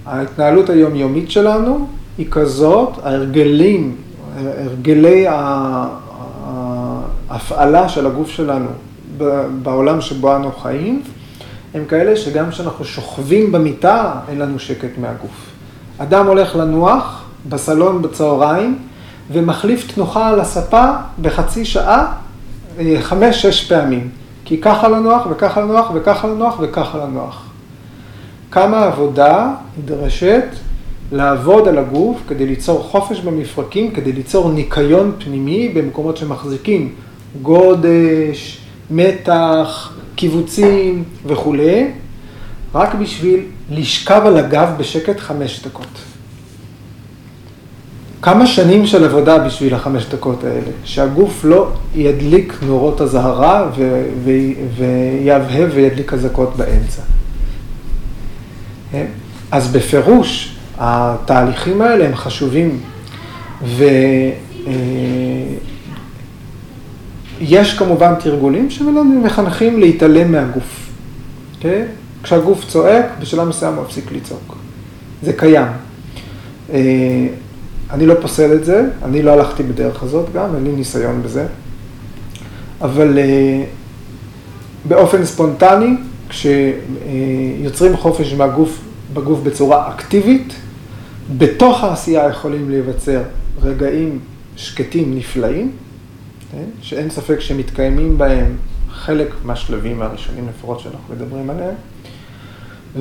[0.06, 1.86] ההתנהלות היומיומית שלנו
[2.18, 3.96] היא כזאת, ההרגלים,
[4.36, 5.26] הרגלי
[6.48, 8.68] ההפעלה של הגוף שלנו
[9.62, 11.02] בעולם שבו אנו חיים,
[11.74, 15.50] הם כאלה שגם כשאנחנו שוכבים במיטה, אין לנו שקט מהגוף.
[15.98, 18.78] אדם הולך לנוח בסלון בצהריים
[19.32, 20.84] ומחליף תנוחה על הספה
[21.22, 22.12] בחצי שעה,
[22.78, 24.10] אה, חמש-שש פעמים.
[24.44, 27.46] כי ככה לנוח וככה לנוח וככה לנוח וככה לנוח.
[28.50, 30.44] כמה עבודה נדרשת
[31.12, 36.94] לעבוד על הגוף כדי ליצור חופש במפרקים, כדי ליצור ניקיון פנימי במקומות שמחזיקים
[37.42, 38.60] גודש,
[38.90, 41.86] מתח, קיבוצים וכולי,
[42.74, 43.40] רק בשביל
[43.70, 45.86] לשכב על הגב בשקט חמש דקות.
[48.22, 53.70] כמה שנים של עבודה בשביל החמש דקות האלה, שהגוף לא ידליק נורות אזהרה
[54.74, 57.02] ויהבהב וידליק אזעקות באמצע.
[59.50, 62.80] אז בפירוש, התהליכים האלה הם חשובים,
[63.62, 63.86] ויש
[67.40, 70.90] אה, כמובן תרגולים שמחנכים להתעלם מהגוף.
[71.58, 71.62] Okay?
[71.62, 71.84] כן?
[72.22, 74.56] כשהגוף צועק, בשלב מסוים הוא מפסיק לצעוק.
[75.22, 75.66] זה קיים.
[76.72, 77.26] אה,
[77.92, 81.46] אני לא פוסל את זה, אני לא הלכתי בדרך הזאת גם, אין לי ניסיון בזה,
[82.80, 83.66] אבל uh,
[84.88, 85.96] באופן ספונטני
[86.28, 88.80] כשיוצרים חופש מהגוף,
[89.14, 90.52] בגוף בצורה אקטיבית,
[91.38, 93.22] בתוך העשייה יכולים להיווצר
[93.62, 94.18] רגעים
[94.56, 95.70] שקטים נפלאים?
[96.82, 98.56] שאין ספק שמתקיימים בהם
[98.90, 101.74] חלק מהשלבים הראשונים לפחות שאנחנו מדברים עליהם,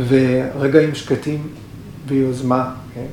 [0.08, 1.48] ורגעים שקטים
[2.08, 3.06] ביוזמה, כן?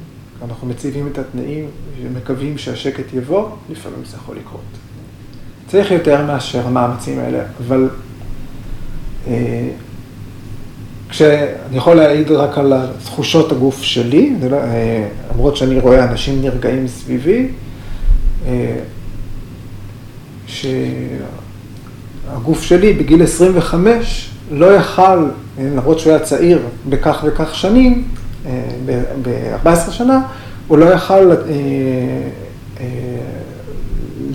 [0.44, 1.66] אנחנו מציבים את התנאים
[2.02, 4.60] ומקווים שהשקט יבוא, לפעמים זה יכול לקרות.
[5.68, 7.88] צריך יותר מאשר המאמצים האלה, אבל
[9.28, 9.68] אה,
[11.08, 12.72] כשאני יכול להעיד רק על
[13.04, 17.48] תחושות הגוף שלי, לא, אה, למרות שאני רואה אנשים נרגעים סביבי,
[18.46, 18.76] אה,
[22.32, 25.28] שהגוף שלי בגיל 25 לא יכל,
[25.58, 28.08] למרות שהוא היה צעיר בכך וכך שנים,
[29.22, 30.26] ב-14 שנה,
[30.68, 31.30] הוא לא יכל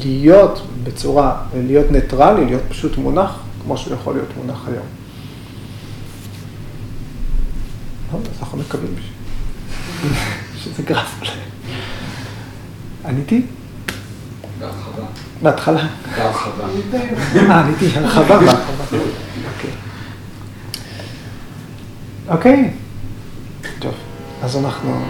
[0.06, 4.86] להיות בצורה, להיות ניטרלי, להיות פשוט מונח, כמו שהוא יכול להיות מונח היום.
[8.14, 8.96] אז אנחנו מקווים
[10.64, 11.32] שזה גרף עולה.
[13.06, 13.42] עניתי?
[14.60, 15.04] בהרחבה.
[15.42, 15.88] בהתחלה?
[16.18, 16.64] בהרחבה.
[17.36, 18.98] אה, עניתי, הרחבה בהרחבה.
[19.54, 19.72] אוקיי.
[22.28, 22.74] אוקיי.
[23.80, 23.94] טוב,
[24.44, 25.06] אז אנחנו...